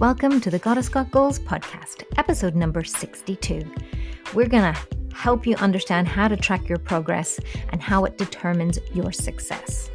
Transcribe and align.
Welcome 0.00 0.40
to 0.40 0.50
the 0.50 0.58
Goddess 0.58 0.88
Got 0.88 1.12
Goals 1.12 1.38
podcast, 1.38 2.02
episode 2.16 2.56
number 2.56 2.82
62. 2.82 3.62
We're 4.34 4.48
going 4.48 4.74
to 4.74 4.80
help 5.14 5.46
you 5.46 5.54
understand 5.56 6.08
how 6.08 6.26
to 6.26 6.36
track 6.36 6.68
your 6.68 6.78
progress 6.78 7.38
and 7.68 7.80
how 7.80 8.04
it 8.04 8.18
determines 8.18 8.80
your 8.92 9.12
success. 9.12 9.90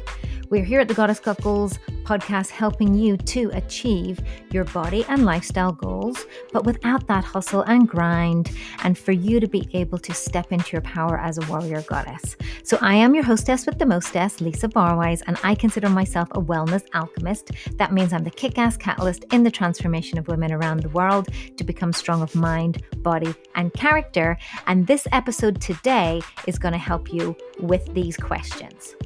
We're 0.50 0.64
here 0.64 0.80
at 0.80 0.88
the 0.88 0.94
Goddess 0.94 1.20
Got 1.20 1.40
Goals 1.42 1.78
podcast 2.02 2.50
helping 2.50 2.92
you 2.92 3.16
to 3.16 3.52
achieve 3.52 4.18
your 4.50 4.64
body 4.64 5.04
and 5.08 5.24
lifestyle 5.24 5.70
goals, 5.70 6.26
but 6.52 6.64
without 6.64 7.06
that 7.06 7.22
hustle 7.22 7.62
and 7.62 7.88
grind, 7.88 8.50
and 8.82 8.98
for 8.98 9.12
you 9.12 9.38
to 9.38 9.46
be 9.46 9.68
able 9.74 9.98
to 9.98 10.12
step 10.12 10.50
into 10.50 10.72
your 10.72 10.82
power 10.82 11.20
as 11.20 11.38
a 11.38 11.46
warrior 11.46 11.82
goddess. 11.82 12.36
So, 12.64 12.78
I 12.80 12.96
am 12.96 13.14
your 13.14 13.22
hostess 13.22 13.64
with 13.64 13.78
the 13.78 13.86
mostess, 13.86 14.40
Lisa 14.40 14.66
Barwise, 14.66 15.22
and 15.28 15.38
I 15.44 15.54
consider 15.54 15.88
myself 15.88 16.28
a 16.32 16.40
wellness 16.40 16.82
alchemist. 16.94 17.52
That 17.76 17.92
means 17.92 18.12
I'm 18.12 18.24
the 18.24 18.30
kick 18.32 18.58
ass 18.58 18.76
catalyst 18.76 19.26
in 19.32 19.44
the 19.44 19.52
transformation 19.52 20.18
of 20.18 20.26
women 20.26 20.50
around 20.50 20.82
the 20.82 20.88
world 20.88 21.28
to 21.58 21.62
become 21.62 21.92
strong 21.92 22.22
of 22.22 22.34
mind, 22.34 22.82
body, 23.04 23.32
and 23.54 23.72
character. 23.72 24.36
And 24.66 24.88
this 24.88 25.06
episode 25.12 25.60
today 25.60 26.22
is 26.48 26.58
going 26.58 26.72
to 26.72 26.78
help 26.78 27.12
you 27.12 27.36
with 27.60 27.94
these 27.94 28.16
questions. 28.16 28.96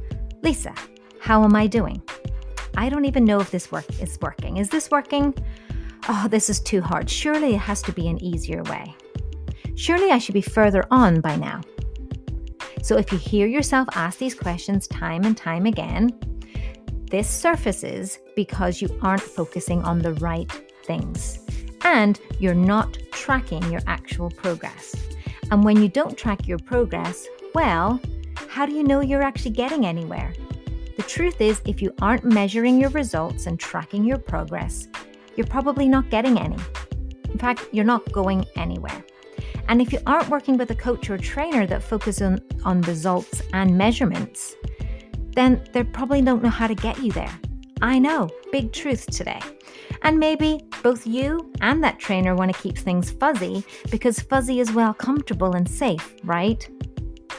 Lisa, 0.43 0.74
how 1.24 1.42
am 1.42 1.56
I 1.56 1.66
doing? 1.66 2.02
I 2.77 2.91
don't 2.91 3.06
even 3.06 3.24
know 3.24 3.41
if 3.41 3.51
this 3.51 3.73
work 3.73 3.87
is 3.98 4.19
working. 4.20 4.59
Is 4.59 4.69
this 4.69 4.91
working? 4.91 5.32
Oh, 6.06 6.28
this 6.28 6.51
is 6.51 6.60
too 6.60 6.82
hard. 6.82 7.09
Surely 7.09 7.55
it 7.55 7.60
has 7.60 7.80
to 7.84 7.92
be 7.92 8.09
an 8.09 8.23
easier 8.23 8.62
way. 8.65 8.95
Surely 9.74 10.10
I 10.10 10.18
should 10.18 10.34
be 10.34 10.42
further 10.42 10.84
on 10.91 11.23
by 11.23 11.37
now. 11.37 11.62
So 12.82 12.98
if 12.98 13.10
you 13.10 13.16
hear 13.16 13.46
yourself 13.46 13.88
ask 13.95 14.18
these 14.18 14.34
questions 14.34 14.87
time 14.87 15.24
and 15.24 15.34
time 15.34 15.65
again, 15.65 16.12
this 17.10 17.27
surfaces 17.27 18.18
because 18.37 18.82
you 18.82 18.91
aren't 19.01 19.23
focusing 19.23 19.82
on 19.82 20.01
the 20.01 20.12
right 20.16 20.52
things 20.84 21.38
and 21.84 22.21
you're 22.38 22.52
not 22.52 22.99
tracking 23.12 23.62
your 23.73 23.80
actual 23.87 24.29
progress. 24.29 24.95
And 25.51 25.65
when 25.65 25.80
you 25.80 25.88
don't 25.88 26.18
track 26.18 26.46
your 26.46 26.59
progress, 26.59 27.27
well, 27.54 27.99
how 28.46 28.66
do 28.66 28.74
you 28.74 28.84
know 28.84 29.01
you're 29.01 29.23
actually 29.23 29.52
getting 29.52 29.87
anywhere? 29.87 30.34
The 30.96 31.02
truth 31.02 31.40
is, 31.40 31.60
if 31.66 31.82
you 31.82 31.92
aren't 32.00 32.24
measuring 32.24 32.80
your 32.80 32.90
results 32.90 33.46
and 33.46 33.59
tracking 33.59 34.04
your 34.04 34.18
progress, 34.18 34.87
you're 35.37 35.46
probably 35.46 35.88
not 35.88 36.09
getting 36.09 36.38
any. 36.38 36.56
In 37.30 37.38
fact, 37.38 37.66
you're 37.73 37.84
not 37.84 38.12
going 38.12 38.45
anywhere. 38.56 39.04
And 39.68 39.82
if 39.82 39.92
you 39.92 39.98
aren't 40.06 40.28
working 40.28 40.56
with 40.56 40.70
a 40.70 40.74
coach 40.74 41.10
or 41.10 41.18
trainer 41.18 41.66
that 41.66 41.82
focuses 41.82 42.22
on, 42.22 42.40
on 42.65 42.80
results 42.82 43.42
and 43.52 43.76
measurements, 43.76 44.54
then 45.34 45.65
they 45.72 45.82
probably 45.82 46.22
don't 46.22 46.42
know 46.42 46.48
how 46.50 46.68
to 46.68 46.74
get 46.74 47.02
you 47.02 47.10
there. 47.10 47.40
I 47.82 47.98
know, 47.98 48.30
big 48.52 48.72
truth 48.72 49.06
today. 49.06 49.40
And 50.02 50.18
maybe 50.18 50.60
both 50.82 51.06
you 51.06 51.52
and 51.60 51.82
that 51.82 51.98
trainer 51.98 52.34
want 52.34 52.54
to 52.54 52.62
keep 52.62 52.78
things 52.78 53.10
fuzzy 53.10 53.65
because 53.90 54.20
fuzzy 54.20 54.60
is 54.60 54.72
well 54.72 54.95
comfortable 54.95 55.56
and 55.56 55.68
safe, 55.68 56.15
right? 56.22 56.68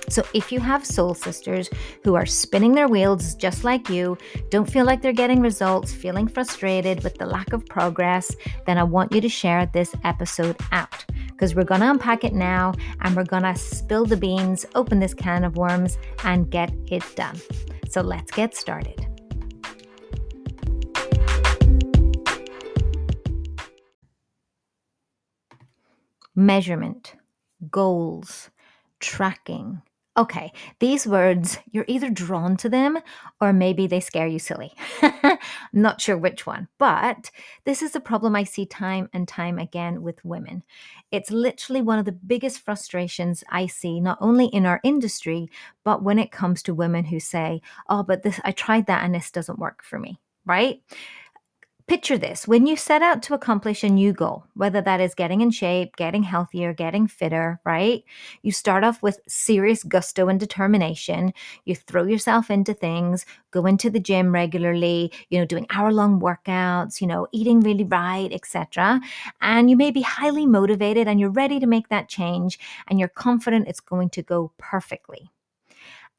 So, 0.07 0.23
if 0.33 0.51
you 0.51 0.59
have 0.59 0.85
soul 0.85 1.15
sisters 1.15 1.69
who 2.03 2.15
are 2.15 2.25
spinning 2.25 2.73
their 2.73 2.87
wheels 2.87 3.33
just 3.35 3.63
like 3.63 3.89
you, 3.89 4.17
don't 4.49 4.69
feel 4.69 4.85
like 4.85 5.01
they're 5.01 5.13
getting 5.13 5.41
results, 5.41 5.91
feeling 5.91 6.27
frustrated 6.27 7.03
with 7.03 7.15
the 7.15 7.25
lack 7.25 7.53
of 7.53 7.65
progress, 7.65 8.35
then 8.67 8.77
I 8.77 8.83
want 8.83 9.11
you 9.11 9.21
to 9.21 9.29
share 9.29 9.65
this 9.65 9.95
episode 10.03 10.57
out 10.71 11.05
because 11.31 11.55
we're 11.55 11.63
going 11.63 11.81
to 11.81 11.89
unpack 11.89 12.23
it 12.23 12.33
now 12.33 12.73
and 13.01 13.15
we're 13.15 13.23
going 13.23 13.43
to 13.43 13.55
spill 13.55 14.05
the 14.05 14.15
beans, 14.15 14.65
open 14.75 14.99
this 14.99 15.13
can 15.13 15.43
of 15.43 15.57
worms, 15.57 15.97
and 16.23 16.51
get 16.51 16.71
it 16.87 17.03
done. 17.15 17.39
So, 17.89 18.01
let's 18.01 18.31
get 18.31 18.55
started. 18.55 19.07
Measurement, 26.35 27.15
goals, 27.71 28.49
tracking 28.99 29.81
Okay, 30.17 30.53
these 30.79 31.05
words, 31.05 31.57
you're 31.71 31.83
either 31.89 32.09
drawn 32.09 32.55
to 32.57 32.69
them 32.69 32.97
or 33.41 33.51
maybe 33.51 33.85
they 33.85 33.99
scare 33.99 34.27
you 34.27 34.39
silly. 34.39 34.73
not 35.73 35.99
sure 35.99 36.17
which 36.17 36.45
one, 36.45 36.69
but 36.77 37.29
this 37.65 37.81
is 37.81 37.97
a 37.97 37.99
problem 37.99 38.33
I 38.33 38.45
see 38.45 38.65
time 38.65 39.09
and 39.11 39.27
time 39.27 39.59
again 39.59 40.01
with 40.01 40.23
women. 40.23 40.63
It's 41.11 41.31
literally 41.31 41.81
one 41.81 41.99
of 41.99 42.05
the 42.05 42.13
biggest 42.13 42.61
frustrations 42.61 43.43
I 43.49 43.67
see, 43.67 43.99
not 43.99 44.17
only 44.21 44.45
in 44.45 44.65
our 44.65 44.79
industry, 44.85 45.49
but 45.83 46.01
when 46.01 46.17
it 46.17 46.31
comes 46.31 46.63
to 46.63 46.73
women 46.73 47.03
who 47.03 47.19
say, 47.19 47.61
Oh, 47.89 48.01
but 48.01 48.23
this, 48.23 48.39
I 48.45 48.51
tried 48.53 48.85
that 48.85 49.03
and 49.03 49.13
this 49.13 49.31
doesn't 49.31 49.59
work 49.59 49.83
for 49.83 49.99
me, 49.99 50.21
right? 50.45 50.81
Picture 51.87 52.17
this 52.17 52.47
when 52.47 52.65
you 52.65 52.75
set 52.75 53.03
out 53.03 53.21
to 53.21 53.35
accomplish 53.35 53.83
a 53.83 53.89
new 53.89 54.11
goal, 54.11 54.45
whether 54.55 54.81
that 54.81 54.99
is 54.99 55.13
getting 55.13 55.41
in 55.41 55.51
shape, 55.51 55.95
getting 55.95 56.23
healthier, 56.23 56.73
getting 56.73 57.05
fitter, 57.05 57.59
right? 57.63 58.03
You 58.41 58.51
start 58.51 58.83
off 58.83 59.03
with 59.03 59.19
serious 59.27 59.83
gusto 59.83 60.27
and 60.27 60.39
determination. 60.39 61.31
You 61.63 61.75
throw 61.75 62.05
yourself 62.05 62.49
into 62.49 62.73
things, 62.73 63.27
go 63.51 63.67
into 63.67 63.91
the 63.91 63.99
gym 63.99 64.31
regularly, 64.31 65.11
you 65.29 65.37
know, 65.37 65.45
doing 65.45 65.67
hour 65.69 65.93
long 65.93 66.19
workouts, 66.19 67.01
you 67.01 67.05
know, 67.05 67.27
eating 67.31 67.59
really 67.59 67.83
right, 67.83 68.33
etc. 68.33 68.99
And 69.39 69.69
you 69.69 69.77
may 69.77 69.91
be 69.91 70.01
highly 70.01 70.47
motivated 70.47 71.07
and 71.07 71.19
you're 71.19 71.29
ready 71.29 71.59
to 71.59 71.67
make 71.67 71.89
that 71.89 72.09
change 72.09 72.57
and 72.87 72.97
you're 72.97 73.09
confident 73.09 73.67
it's 73.67 73.79
going 73.79 74.09
to 74.09 74.23
go 74.23 74.51
perfectly. 74.57 75.29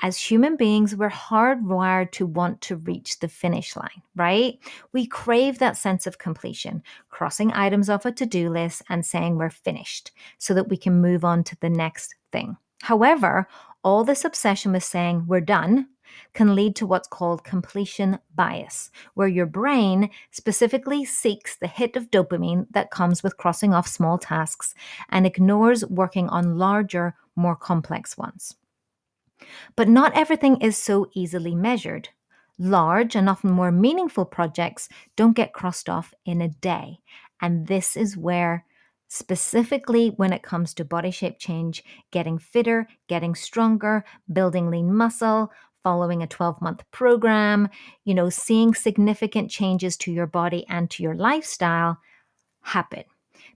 As 0.03 0.19
human 0.19 0.57
beings, 0.57 0.95
we're 0.95 1.09
hardwired 1.09 2.11
to 2.13 2.27
want 2.27 2.61
to 2.63 2.77
reach 2.77 3.19
the 3.19 3.29
finish 3.29 3.75
line, 3.77 4.03
right? 4.15 4.59
We 4.93 5.07
crave 5.07 5.59
that 5.59 5.77
sense 5.77 6.07
of 6.07 6.19
completion, 6.19 6.83
crossing 7.09 7.51
items 7.53 7.89
off 7.89 8.05
a 8.05 8.13
to 8.13 8.27
do 8.27 8.51
list 8.51 8.83
and 8.91 9.07
saying 9.07 9.37
we're 9.39 9.49
finished 9.49 10.11
so 10.37 10.53
that 10.53 10.69
we 10.69 10.77
can 10.77 11.01
move 11.01 11.25
on 11.25 11.45
to 11.45 11.57
the 11.61 11.71
next 11.71 12.15
thing. 12.31 12.59
However, 12.83 13.49
all 13.83 14.05
this 14.05 14.25
obsession 14.25 14.73
with 14.73 14.85
saying 14.85 15.25
we're 15.27 15.41
done 15.41 15.89
can 16.35 16.55
lead 16.55 16.77
to 16.77 16.87
what's 16.87 17.09
called 17.09 17.45
completion 17.45 18.19
bias, 18.35 18.91
where 19.15 19.29
your 19.29 19.47
brain 19.47 20.11
specifically 20.31 21.05
seeks 21.05 21.57
the 21.57 21.67
hit 21.67 21.97
of 21.97 22.11
dopamine 22.11 22.67
that 22.71 22.91
comes 22.91 23.23
with 23.23 23.39
crossing 23.39 23.73
off 23.73 23.89
small 23.89 24.19
tasks 24.19 24.75
and 25.09 25.27
ignores 25.27 25.87
working 25.87 26.29
on 26.29 26.59
larger, 26.59 27.15
more 27.35 27.57
complex 27.57 28.19
ones. 28.19 28.57
But 29.77 29.89
not 29.89 30.15
everything 30.15 30.61
is 30.61 30.77
so 30.77 31.11
easily 31.15 31.55
measured. 31.55 32.09
Large 32.59 33.15
and 33.17 33.29
often 33.29 33.51
more 33.51 33.71
meaningful 33.71 34.25
projects 34.25 34.89
don't 35.15 35.37
get 35.37 35.53
crossed 35.53 35.89
off 35.89 36.15
in 36.25 36.41
a 36.41 36.49
day. 36.49 36.99
And 37.41 37.67
this 37.67 37.97
is 37.97 38.17
where, 38.17 38.65
specifically 39.09 40.09
when 40.17 40.33
it 40.33 40.43
comes 40.43 40.73
to 40.75 40.85
body 40.85 41.11
shape 41.11 41.39
change, 41.39 41.85
getting 42.11 42.39
fitter, 42.39 42.89
getting 43.09 43.35
stronger, 43.35 44.05
building 44.33 44.71
lean 44.71 44.93
muscle, 44.95 45.53
following 45.83 46.23
a 46.23 46.27
12 46.27 46.61
month 46.63 46.83
program, 46.91 47.69
you 48.05 48.15
know, 48.15 48.31
seeing 48.31 48.75
significant 48.75 49.51
changes 49.51 49.97
to 49.99 50.11
your 50.11 50.27
body 50.27 50.65
and 50.69 50.91
to 50.91 51.03
your 51.03 51.15
lifestyle 51.15 51.99
happen 52.63 53.05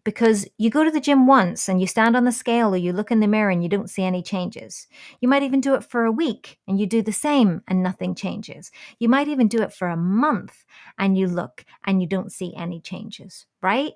because 0.04 0.46
you 0.58 0.70
go 0.70 0.84
to 0.84 0.90
the 0.90 1.00
gym 1.00 1.26
once 1.26 1.68
and 1.68 1.80
you 1.80 1.86
stand 1.86 2.16
on 2.16 2.24
the 2.24 2.32
scale 2.32 2.74
or 2.74 2.76
you 2.76 2.92
look 2.92 3.10
in 3.10 3.20
the 3.20 3.26
mirror 3.26 3.50
and 3.50 3.62
you 3.62 3.68
don't 3.68 3.90
see 3.90 4.02
any 4.02 4.22
changes. 4.22 4.86
You 5.20 5.28
might 5.28 5.42
even 5.42 5.60
do 5.60 5.74
it 5.74 5.84
for 5.84 6.04
a 6.04 6.12
week 6.12 6.58
and 6.66 6.78
you 6.78 6.86
do 6.86 7.02
the 7.02 7.12
same 7.12 7.62
and 7.68 7.82
nothing 7.82 8.14
changes. 8.14 8.70
You 8.98 9.08
might 9.08 9.28
even 9.28 9.48
do 9.48 9.62
it 9.62 9.72
for 9.72 9.88
a 9.88 9.96
month 9.96 10.64
and 10.98 11.16
you 11.16 11.26
look 11.26 11.64
and 11.84 12.00
you 12.00 12.08
don't 12.08 12.32
see 12.32 12.54
any 12.56 12.80
changes, 12.80 13.46
right? 13.62 13.92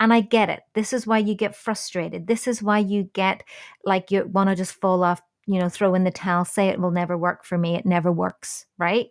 And 0.00 0.12
I 0.12 0.20
get 0.20 0.50
it. 0.50 0.60
This 0.74 0.92
is 0.92 1.06
why 1.06 1.18
you 1.18 1.34
get 1.34 1.56
frustrated. 1.56 2.26
This 2.26 2.46
is 2.46 2.62
why 2.62 2.78
you 2.78 3.04
get 3.12 3.42
like 3.84 4.10
you 4.10 4.26
want 4.26 4.50
to 4.50 4.56
just 4.56 4.72
fall 4.72 5.04
off, 5.04 5.22
you 5.46 5.58
know, 5.58 5.68
throw 5.68 5.94
in 5.94 6.04
the 6.04 6.10
towel, 6.10 6.44
say 6.44 6.68
it 6.68 6.80
will 6.80 6.90
never 6.90 7.16
work 7.16 7.44
for 7.44 7.58
me. 7.58 7.76
It 7.76 7.86
never 7.86 8.10
works, 8.10 8.66
right? 8.78 9.08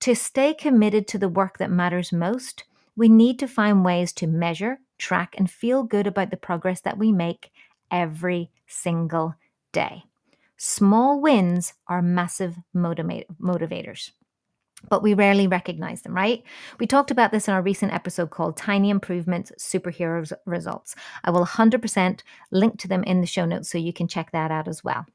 To 0.00 0.14
stay 0.14 0.54
committed 0.54 1.08
to 1.08 1.18
the 1.18 1.28
work 1.28 1.58
that 1.58 1.70
matters 1.70 2.12
most, 2.12 2.64
we 2.96 3.08
need 3.08 3.38
to 3.38 3.48
find 3.48 3.84
ways 3.84 4.12
to 4.14 4.26
measure, 4.26 4.78
track, 4.98 5.34
and 5.38 5.50
feel 5.50 5.82
good 5.82 6.06
about 6.06 6.30
the 6.30 6.36
progress 6.36 6.80
that 6.82 6.98
we 6.98 7.12
make 7.12 7.50
every 7.90 8.50
single 8.66 9.34
day. 9.72 10.04
Small 10.56 11.20
wins 11.20 11.74
are 11.86 12.02
massive 12.02 12.56
motivators 12.74 14.10
but 14.88 15.02
we 15.02 15.14
rarely 15.14 15.46
recognize 15.46 16.02
them, 16.02 16.14
right? 16.14 16.42
We 16.78 16.86
talked 16.86 17.10
about 17.10 17.32
this 17.32 17.48
in 17.48 17.54
our 17.54 17.62
recent 17.62 17.92
episode 17.92 18.30
called 18.30 18.56
Tiny 18.56 18.90
Improvements 18.90 19.52
Superhero 19.58 20.30
Results. 20.46 20.94
I 21.24 21.30
will 21.30 21.44
100% 21.44 22.20
link 22.50 22.78
to 22.78 22.88
them 22.88 23.02
in 23.04 23.20
the 23.20 23.26
show 23.26 23.44
notes 23.44 23.68
so 23.68 23.78
you 23.78 23.92
can 23.92 24.08
check 24.08 24.30
that 24.32 24.50
out 24.50 24.68
as 24.68 24.84
well. 24.84 25.06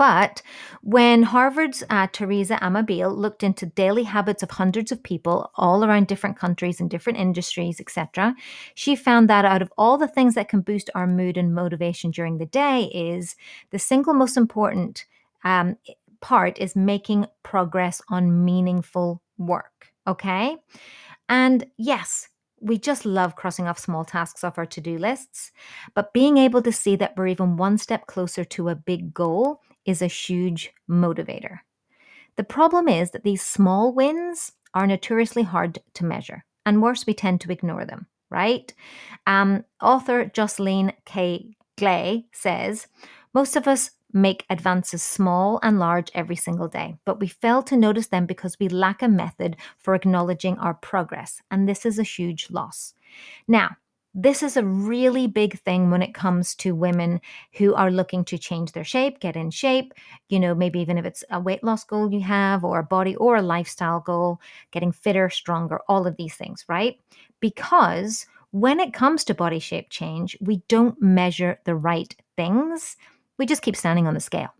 But 0.00 0.40
when 0.80 1.24
Harvard's 1.24 1.84
uh, 1.90 2.06
Teresa 2.10 2.56
Amabile 2.62 3.14
looked 3.14 3.42
into 3.42 3.66
daily 3.66 4.04
habits 4.04 4.42
of 4.42 4.52
hundreds 4.52 4.90
of 4.90 5.02
people 5.02 5.50
all 5.56 5.84
around 5.84 6.06
different 6.06 6.38
countries 6.38 6.80
and 6.80 6.88
different 6.88 7.18
industries, 7.18 7.80
etc., 7.80 8.34
she 8.74 8.96
found 8.96 9.28
that 9.28 9.44
out 9.44 9.60
of 9.60 9.70
all 9.76 9.98
the 9.98 10.08
things 10.08 10.36
that 10.36 10.48
can 10.48 10.62
boost 10.62 10.88
our 10.94 11.06
mood 11.06 11.36
and 11.36 11.54
motivation 11.54 12.10
during 12.10 12.38
the 12.38 12.46
day, 12.46 12.84
is 12.94 13.36
the 13.72 13.78
single 13.78 14.14
most 14.14 14.38
important 14.38 15.04
um, 15.44 15.76
part 16.22 16.58
is 16.58 16.74
making 16.74 17.26
progress 17.42 18.00
on 18.08 18.42
meaningful 18.42 19.20
work. 19.36 19.92
Okay, 20.06 20.56
and 21.28 21.66
yes, 21.76 22.30
we 22.58 22.78
just 22.78 23.04
love 23.04 23.36
crossing 23.36 23.68
off 23.68 23.78
small 23.78 24.06
tasks 24.06 24.44
off 24.44 24.56
our 24.56 24.64
to 24.64 24.80
do 24.80 24.96
lists. 24.96 25.52
But 25.94 26.14
being 26.14 26.38
able 26.38 26.62
to 26.62 26.72
see 26.72 26.96
that 26.96 27.18
we're 27.18 27.26
even 27.26 27.58
one 27.58 27.76
step 27.76 28.06
closer 28.06 28.44
to 28.46 28.70
a 28.70 28.74
big 28.74 29.12
goal 29.12 29.60
is 29.84 30.02
a 30.02 30.06
huge 30.06 30.72
motivator. 30.88 31.60
The 32.36 32.44
problem 32.44 32.88
is 32.88 33.10
that 33.10 33.24
these 33.24 33.42
small 33.42 33.92
wins 33.92 34.52
are 34.74 34.86
notoriously 34.86 35.42
hard 35.42 35.78
to 35.94 36.04
measure, 36.04 36.44
and 36.64 36.82
worse, 36.82 37.06
we 37.06 37.14
tend 37.14 37.40
to 37.40 37.52
ignore 37.52 37.84
them, 37.84 38.06
right? 38.30 38.72
Um, 39.26 39.64
author 39.82 40.24
Jocelyn 40.26 40.92
K. 41.04 41.56
Glei 41.76 42.26
says 42.32 42.86
most 43.32 43.56
of 43.56 43.66
us 43.66 43.90
make 44.12 44.44
advances 44.50 45.02
small 45.02 45.60
and 45.62 45.78
large 45.78 46.10
every 46.14 46.36
single 46.36 46.68
day, 46.68 46.96
but 47.04 47.20
we 47.20 47.28
fail 47.28 47.62
to 47.62 47.76
notice 47.76 48.08
them 48.08 48.26
because 48.26 48.58
we 48.58 48.68
lack 48.68 49.02
a 49.02 49.08
method 49.08 49.56
for 49.78 49.94
acknowledging 49.94 50.58
our 50.58 50.74
progress, 50.74 51.40
and 51.50 51.68
this 51.68 51.86
is 51.86 51.98
a 51.98 52.04
huge 52.04 52.50
loss. 52.50 52.94
Now, 53.48 53.76
this 54.14 54.42
is 54.42 54.56
a 54.56 54.64
really 54.64 55.26
big 55.26 55.58
thing 55.60 55.90
when 55.90 56.02
it 56.02 56.14
comes 56.14 56.54
to 56.56 56.74
women 56.74 57.20
who 57.54 57.74
are 57.74 57.90
looking 57.90 58.24
to 58.24 58.38
change 58.38 58.72
their 58.72 58.84
shape, 58.84 59.20
get 59.20 59.36
in 59.36 59.50
shape, 59.50 59.94
you 60.28 60.40
know, 60.40 60.54
maybe 60.54 60.80
even 60.80 60.98
if 60.98 61.04
it's 61.04 61.22
a 61.30 61.40
weight 61.40 61.62
loss 61.62 61.84
goal 61.84 62.12
you 62.12 62.20
have, 62.20 62.64
or 62.64 62.80
a 62.80 62.84
body 62.84 63.14
or 63.16 63.36
a 63.36 63.42
lifestyle 63.42 64.00
goal, 64.00 64.40
getting 64.72 64.92
fitter, 64.92 65.30
stronger, 65.30 65.80
all 65.88 66.06
of 66.06 66.16
these 66.16 66.34
things, 66.34 66.64
right? 66.68 66.98
Because 67.38 68.26
when 68.50 68.80
it 68.80 68.92
comes 68.92 69.22
to 69.24 69.34
body 69.34 69.60
shape 69.60 69.90
change, 69.90 70.36
we 70.40 70.62
don't 70.68 71.00
measure 71.00 71.60
the 71.64 71.76
right 71.76 72.14
things 72.36 72.96
we 73.40 73.46
just 73.46 73.62
keep 73.62 73.74
standing 73.74 74.06
on 74.06 74.12
the 74.12 74.20
scale. 74.20 74.50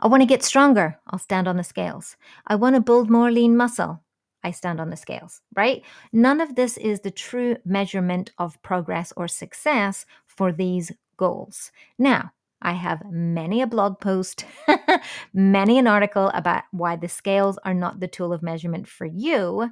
I 0.00 0.08
want 0.08 0.20
to 0.20 0.26
get 0.26 0.42
stronger. 0.42 0.98
I'll 1.06 1.20
stand 1.20 1.46
on 1.46 1.56
the 1.56 1.62
scales. 1.62 2.16
I 2.48 2.56
want 2.56 2.74
to 2.74 2.80
build 2.80 3.08
more 3.08 3.30
lean 3.30 3.56
muscle. 3.56 4.01
I 4.44 4.50
stand 4.50 4.80
on 4.80 4.90
the 4.90 4.96
scales, 4.96 5.40
right? 5.54 5.82
None 6.12 6.40
of 6.40 6.54
this 6.54 6.76
is 6.76 7.00
the 7.00 7.10
true 7.10 7.56
measurement 7.64 8.32
of 8.38 8.60
progress 8.62 9.12
or 9.16 9.28
success 9.28 10.04
for 10.26 10.52
these 10.52 10.92
goals. 11.16 11.70
Now, 11.98 12.32
I 12.62 12.72
have 12.72 13.10
many 13.10 13.60
a 13.60 13.66
blog 13.66 13.98
post, 14.00 14.44
many 15.34 15.78
an 15.78 15.88
article 15.88 16.30
about 16.32 16.62
why 16.70 16.94
the 16.96 17.08
scales 17.08 17.58
are 17.64 17.74
not 17.74 17.98
the 17.98 18.06
tool 18.06 18.32
of 18.32 18.42
measurement 18.42 18.86
for 18.86 19.04
you. 19.04 19.70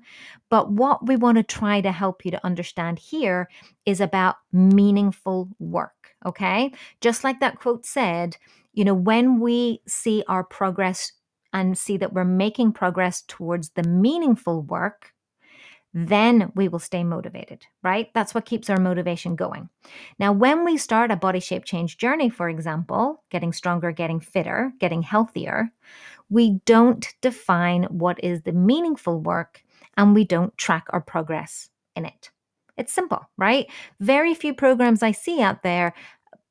But 0.48 0.72
what 0.72 1.06
we 1.06 1.16
want 1.16 1.38
to 1.38 1.44
try 1.44 1.80
to 1.80 1.92
help 1.92 2.24
you 2.24 2.32
to 2.32 2.44
understand 2.44 2.98
here 2.98 3.48
is 3.86 4.00
about 4.00 4.36
meaningful 4.52 5.48
work. 5.60 6.10
Okay. 6.26 6.72
Just 7.00 7.22
like 7.22 7.40
that 7.40 7.60
quote 7.60 7.86
said, 7.86 8.36
you 8.72 8.84
know, 8.84 8.94
when 8.94 9.40
we 9.40 9.80
see 9.86 10.22
our 10.28 10.44
progress 10.44 11.12
and 11.52 11.76
see 11.76 11.96
that 11.96 12.12
we're 12.12 12.24
making 12.24 12.72
progress 12.72 13.22
towards 13.26 13.70
the 13.70 13.82
meaningful 13.82 14.62
work, 14.62 15.12
then 15.92 16.52
we 16.54 16.68
will 16.68 16.78
stay 16.78 17.02
motivated, 17.02 17.66
right? 17.82 18.12
That's 18.14 18.34
what 18.34 18.44
keeps 18.44 18.70
our 18.70 18.78
motivation 18.78 19.34
going. 19.34 19.68
Now, 20.18 20.32
when 20.32 20.64
we 20.64 20.76
start 20.76 21.10
a 21.10 21.16
body 21.16 21.40
shape 21.40 21.64
change 21.64 21.98
journey, 21.98 22.30
for 22.30 22.48
example, 22.48 23.24
getting 23.30 23.52
stronger, 23.52 23.90
getting 23.90 24.20
fitter, 24.20 24.72
getting 24.78 25.02
healthier, 25.02 25.72
we 26.28 26.60
don't 26.64 27.08
define 27.20 27.84
what 27.84 28.22
is 28.22 28.42
the 28.42 28.52
meaningful 28.52 29.20
work 29.20 29.64
and 29.96 30.14
we 30.14 30.24
don't 30.24 30.56
track 30.56 30.86
our 30.90 31.00
progress 31.00 31.70
in 31.96 32.04
it. 32.04 32.30
It's 32.76 32.92
simple, 32.92 33.28
right? 33.36 33.66
Very 33.98 34.32
few 34.34 34.54
programs 34.54 35.02
I 35.02 35.10
see 35.10 35.42
out 35.42 35.62
there 35.64 35.92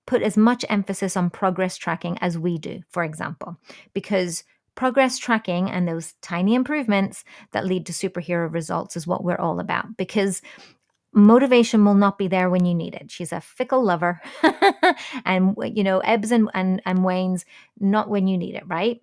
put 0.06 0.22
as 0.22 0.36
much 0.36 0.66
emphasis 0.69 1.16
on 1.16 1.30
progress 1.30 1.78
tracking 1.78 2.18
as 2.19 2.38
we 2.38 2.57
do, 2.57 2.81
for 2.90 3.04
example, 3.04 3.57
because 3.94 4.44
Progress 4.80 5.18
tracking 5.18 5.70
and 5.70 5.86
those 5.86 6.14
tiny 6.22 6.56
improvements 6.56 7.26
that 7.52 7.66
lead 7.66 7.86
to 7.88 7.92
superhero 7.92 8.50
results 8.50 8.96
is 8.96 9.06
what 9.06 9.26
we're 9.26 9.36
all 9.36 9.60
about 9.60 9.98
because 9.98 10.42
motivation 11.12 11.84
will 11.84 11.96
not 11.96 12.18
be 12.18 12.30
there 12.30 12.50
when 12.50 12.64
you 12.64 12.74
need 12.74 12.96
it. 12.96 13.12
She's 13.12 13.34
a 13.34 13.42
fickle 13.42 13.84
lover 13.84 14.22
and, 15.26 15.54
you 15.76 15.84
know, 15.84 16.00
ebbs 16.00 16.31
and, 16.31 16.50
and, 16.54 16.81
and 16.86 17.04
wanes, 17.04 17.44
not 17.78 18.10
when 18.10 18.30
you 18.30 18.38
need 18.38 18.56
it, 18.56 18.64
right? 18.68 19.02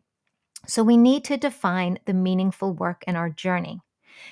So 0.66 0.82
we 0.82 0.96
need 0.96 1.24
to 1.24 1.36
define 1.36 1.98
the 2.06 2.14
meaningful 2.14 2.72
work 2.72 3.04
in 3.06 3.14
our 3.14 3.28
journey. 3.28 3.82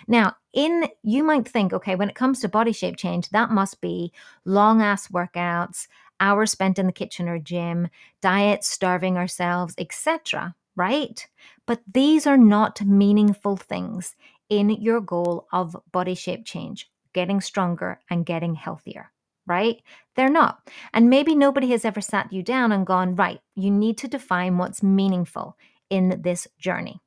Now, 0.08 0.36
in 0.54 0.88
you 1.02 1.22
might 1.22 1.46
think, 1.46 1.74
okay, 1.74 1.94
when 1.94 2.08
it 2.08 2.14
comes 2.14 2.40
to 2.40 2.48
body 2.48 2.72
shape 2.72 2.96
change, 2.96 3.28
that 3.28 3.50
must 3.50 3.82
be 3.82 4.14
long 4.46 4.80
ass 4.80 5.08
workouts, 5.08 5.88
hours 6.18 6.52
spent 6.52 6.78
in 6.78 6.86
the 6.86 6.92
kitchen 6.92 7.28
or 7.28 7.38
gym, 7.38 7.88
diets, 8.22 8.66
starving 8.66 9.18
ourselves, 9.18 9.74
etc 9.76 10.54
right? 10.76 11.26
But 11.66 11.80
these 11.92 12.26
are 12.26 12.36
not 12.36 12.80
meaningful 12.82 13.56
things 13.56 14.16
in 14.48 14.70
your 14.70 15.00
goal 15.00 15.46
of 15.52 15.76
body 15.92 16.14
shape 16.14 16.44
change, 16.44 16.90
getting 17.12 17.40
stronger 17.40 18.00
and 18.10 18.26
getting 18.26 18.54
healthier, 18.54 19.10
right? 19.46 19.82
They're 20.16 20.28
not. 20.28 20.68
And 20.92 21.10
maybe 21.10 21.34
nobody 21.34 21.70
has 21.70 21.84
ever 21.84 22.00
sat 22.00 22.32
you 22.32 22.42
down 22.42 22.72
and 22.72 22.86
gone, 22.86 23.14
right, 23.16 23.40
you 23.54 23.70
need 23.70 23.98
to 23.98 24.08
define 24.08 24.58
what's 24.58 24.82
meaningful 24.82 25.56
in 25.90 26.20
this 26.22 26.46
journey. 26.58 27.00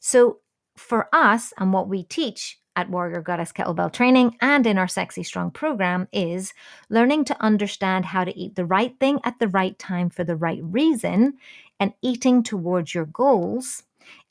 So, 0.00 0.38
for 0.76 1.08
us 1.12 1.52
and 1.56 1.72
what 1.72 1.88
we 1.88 2.02
teach 2.02 2.58
at 2.76 2.90
Warrior 2.90 3.20
Goddess 3.20 3.52
Kettlebell 3.52 3.92
Training 3.92 4.36
and 4.40 4.66
in 4.66 4.78
our 4.78 4.88
Sexy 4.88 5.22
Strong 5.22 5.52
program 5.52 6.08
is 6.12 6.52
learning 6.88 7.24
to 7.26 7.42
understand 7.42 8.06
how 8.06 8.24
to 8.24 8.36
eat 8.38 8.54
the 8.56 8.64
right 8.64 8.98
thing 8.98 9.20
at 9.24 9.38
the 9.38 9.48
right 9.48 9.78
time 9.78 10.10
for 10.10 10.24
the 10.24 10.36
right 10.36 10.60
reason 10.62 11.34
and 11.78 11.92
eating 12.02 12.42
towards 12.42 12.94
your 12.94 13.06
goals. 13.06 13.82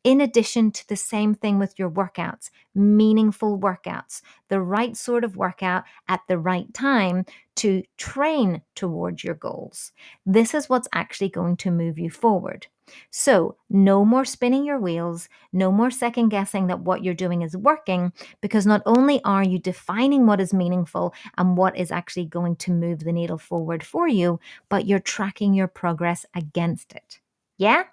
In 0.03 0.19
addition 0.19 0.71
to 0.71 0.87
the 0.87 0.97
same 0.97 1.33
thing 1.33 1.59
with 1.59 1.79
your 1.79 1.89
workouts, 1.89 2.49
meaningful 2.75 3.57
workouts, 3.57 4.21
the 4.49 4.59
right 4.59 4.97
sort 4.97 5.23
of 5.23 5.37
workout 5.37 5.85
at 6.09 6.19
the 6.27 6.37
right 6.37 6.71
time 6.73 7.25
to 7.55 7.83
train 7.97 8.61
towards 8.75 9.23
your 9.23 9.35
goals. 9.35 9.93
This 10.25 10.53
is 10.53 10.67
what's 10.67 10.89
actually 10.93 11.29
going 11.29 11.55
to 11.57 11.71
move 11.71 11.97
you 11.97 12.09
forward. 12.09 12.67
So, 13.11 13.55
no 13.69 14.03
more 14.03 14.25
spinning 14.25 14.65
your 14.65 14.79
wheels, 14.79 15.29
no 15.53 15.71
more 15.71 15.89
second 15.89 16.29
guessing 16.29 16.67
that 16.67 16.81
what 16.81 17.01
you're 17.01 17.13
doing 17.13 17.41
is 17.41 17.55
working, 17.55 18.11
because 18.41 18.65
not 18.65 18.81
only 18.85 19.23
are 19.23 19.43
you 19.43 19.57
defining 19.57 20.25
what 20.25 20.41
is 20.41 20.53
meaningful 20.53 21.13
and 21.37 21.55
what 21.55 21.77
is 21.77 21.91
actually 21.91 22.25
going 22.25 22.57
to 22.57 22.71
move 22.71 22.99
the 23.05 23.13
needle 23.13 23.37
forward 23.37 23.83
for 23.83 24.07
you, 24.09 24.39
but 24.67 24.85
you're 24.85 24.99
tracking 24.99 25.53
your 25.53 25.67
progress 25.67 26.25
against 26.35 26.91
it. 26.93 27.19
Yeah? 27.57 27.83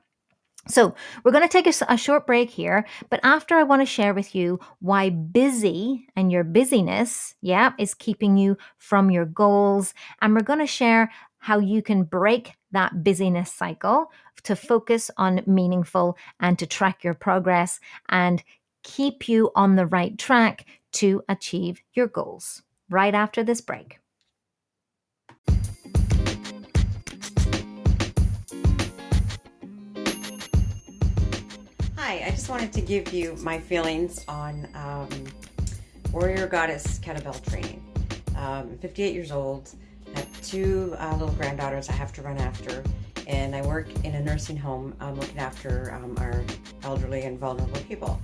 So, 0.69 0.95
we're 1.25 1.33
going 1.33 1.49
to 1.49 1.49
take 1.49 1.67
a, 1.67 1.73
a, 1.89 1.97
short 1.97 2.27
break 2.27 2.51
here, 2.51 2.87
but 3.09 3.21
after 3.23 3.55
I 3.55 3.63
want 3.63 3.81
to 3.81 3.87
share 3.87 4.13
with 4.13 4.35
you 4.35 4.61
why 4.81 5.09
busy 5.09 6.07
and 6.15 6.31
your 6.31 6.45
busyness, 6.45 7.35
yeah, 7.41 7.73
is 7.79 7.95
keeping 7.95 8.37
you 8.37 8.59
from 8.77 9.11
your 9.11 9.25
goals. 9.25 9.95
And 10.21 10.35
we're 10.35 10.43
going 10.43 10.59
to 10.59 10.67
share 10.67 11.11
how 11.39 11.59
you 11.59 11.83
can 11.83 12.05
break 12.05 12.53
that 12.73 13.03
busyness 13.03 13.51
cycle 13.51 14.13
to 14.43 14.55
focus 14.55 15.11
on 15.17 15.43
meaningful 15.47 16.17
and 16.39 16.59
to 16.59 16.67
track 16.67 17.03
your 17.03 17.15
progress 17.15 17.81
and 18.11 18.43
keep 18.83 19.29
you 19.29 19.51
on 19.55 19.77
the 19.77 19.87
right 19.87 20.19
track 20.19 20.67
to 20.93 21.23
achieve 21.29 21.81
your 21.95 22.07
goals. 22.07 22.63
Right 22.91 23.15
after 23.15 23.43
this 23.43 23.61
break. 23.63 23.99
Just 32.41 32.49
wanted 32.49 32.73
to 32.73 32.81
give 32.81 33.13
you 33.13 33.37
my 33.43 33.59
feelings 33.59 34.25
on 34.27 34.67
um, 34.75 35.11
Warrior 36.11 36.47
Goddess 36.47 36.99
Kettlebell 37.01 37.45
Training. 37.51 37.85
Um, 38.35 38.79
58 38.79 39.13
years 39.13 39.31
old. 39.31 39.69
Have 40.15 40.43
two 40.43 40.97
uh, 40.99 41.13
little 41.19 41.35
granddaughters 41.35 41.91
I 41.91 41.93
have 41.93 42.15
to 42.15 42.23
run 42.23 42.39
after, 42.39 42.83
and 43.27 43.55
I 43.55 43.61
work 43.61 43.89
in 44.07 44.15
a 44.15 44.23
nursing 44.23 44.57
home 44.57 44.95
um, 45.01 45.21
looking 45.21 45.37
after 45.37 45.93
um, 45.93 46.17
our 46.17 46.43
elderly 46.83 47.25
and 47.25 47.39
vulnerable 47.39 47.79
people. 47.83 48.19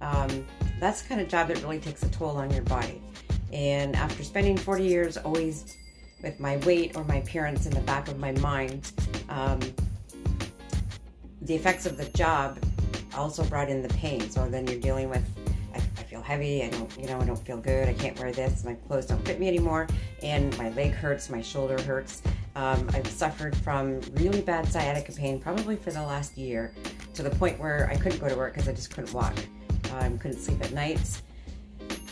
Um, 0.00 0.46
that's 0.80 1.02
the 1.02 1.08
kind 1.10 1.20
of 1.20 1.28
job 1.28 1.48
that 1.48 1.60
really 1.62 1.78
takes 1.78 2.02
a 2.02 2.08
toll 2.08 2.38
on 2.38 2.50
your 2.50 2.62
body. 2.62 3.02
And 3.52 3.94
after 3.96 4.24
spending 4.24 4.56
40 4.56 4.82
years 4.82 5.18
always 5.18 5.76
with 6.22 6.40
my 6.40 6.56
weight 6.64 6.96
or 6.96 7.04
my 7.04 7.16
appearance 7.16 7.66
in 7.66 7.74
the 7.74 7.82
back 7.82 8.08
of 8.08 8.18
my 8.18 8.32
mind, 8.32 8.90
um, 9.28 9.60
the 11.42 11.54
effects 11.54 11.84
of 11.84 11.98
the 11.98 12.06
job 12.06 12.58
also 13.14 13.44
brought 13.44 13.68
in 13.68 13.82
the 13.82 13.88
pain. 13.90 14.30
So 14.30 14.48
then 14.48 14.66
you're 14.66 14.80
dealing 14.80 15.08
with 15.10 15.24
I, 15.74 15.78
I 15.78 16.02
feel 16.02 16.22
heavy. 16.22 16.62
I 16.62 16.70
don't, 16.70 16.98
you 16.98 17.06
know, 17.06 17.20
I 17.20 17.24
don't 17.24 17.38
feel 17.38 17.58
good. 17.58 17.88
I 17.88 17.94
can't 17.94 18.18
wear 18.18 18.32
this. 18.32 18.64
My 18.64 18.74
clothes 18.74 19.06
don't 19.06 19.24
fit 19.26 19.38
me 19.38 19.48
anymore. 19.48 19.86
And 20.22 20.56
my 20.58 20.70
leg 20.70 20.92
hurts. 20.92 21.30
My 21.30 21.42
shoulder 21.42 21.80
hurts. 21.82 22.22
Um, 22.56 22.88
I've 22.94 23.06
suffered 23.06 23.56
from 23.56 24.00
really 24.14 24.40
bad 24.40 24.66
sciatica 24.68 25.12
pain 25.12 25.40
probably 25.40 25.76
for 25.76 25.90
the 25.90 26.02
last 26.02 26.36
year 26.36 26.72
to 27.14 27.22
the 27.22 27.30
point 27.30 27.58
where 27.58 27.88
I 27.90 27.96
couldn't 27.96 28.18
go 28.18 28.28
to 28.28 28.36
work 28.36 28.54
because 28.54 28.68
I 28.68 28.72
just 28.72 28.94
couldn't 28.94 29.12
walk. 29.12 29.34
Um, 29.92 30.18
couldn't 30.18 30.40
sleep 30.40 30.62
at 30.62 30.72
nights. 30.72 31.22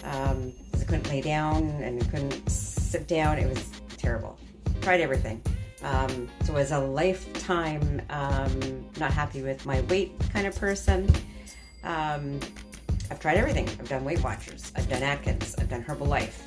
Um, 0.05 0.53
I 0.75 0.85
couldn't 0.85 1.09
lay 1.09 1.21
down 1.21 1.65
and 1.83 2.01
couldn't 2.11 2.49
sit 2.49 3.09
down. 3.09 3.39
It 3.39 3.49
was 3.49 3.71
terrible. 3.97 4.39
Tried 4.81 5.01
everything. 5.01 5.43
Um, 5.83 6.29
so 6.45 6.57
as 6.57 6.73
a 6.73 6.79
lifetime 6.79 8.03
um, 8.11 8.85
not 8.99 9.13
happy 9.13 9.43
with 9.43 9.67
my 9.67 9.83
weight 9.83 10.13
kind 10.33 10.47
of 10.47 10.55
person, 10.57 11.11
um, 11.85 12.41
I've 13.11 13.21
tried 13.21 13.37
everything. 13.37 13.69
I've 13.69 13.89
done 13.89 14.05
Weight 14.05 14.23
Watchers, 14.23 14.73
I've 14.75 14.89
done 14.89 15.03
Atkins, 15.03 15.55
I've 15.59 15.69
done 15.69 15.85
Herbalife, 15.85 16.39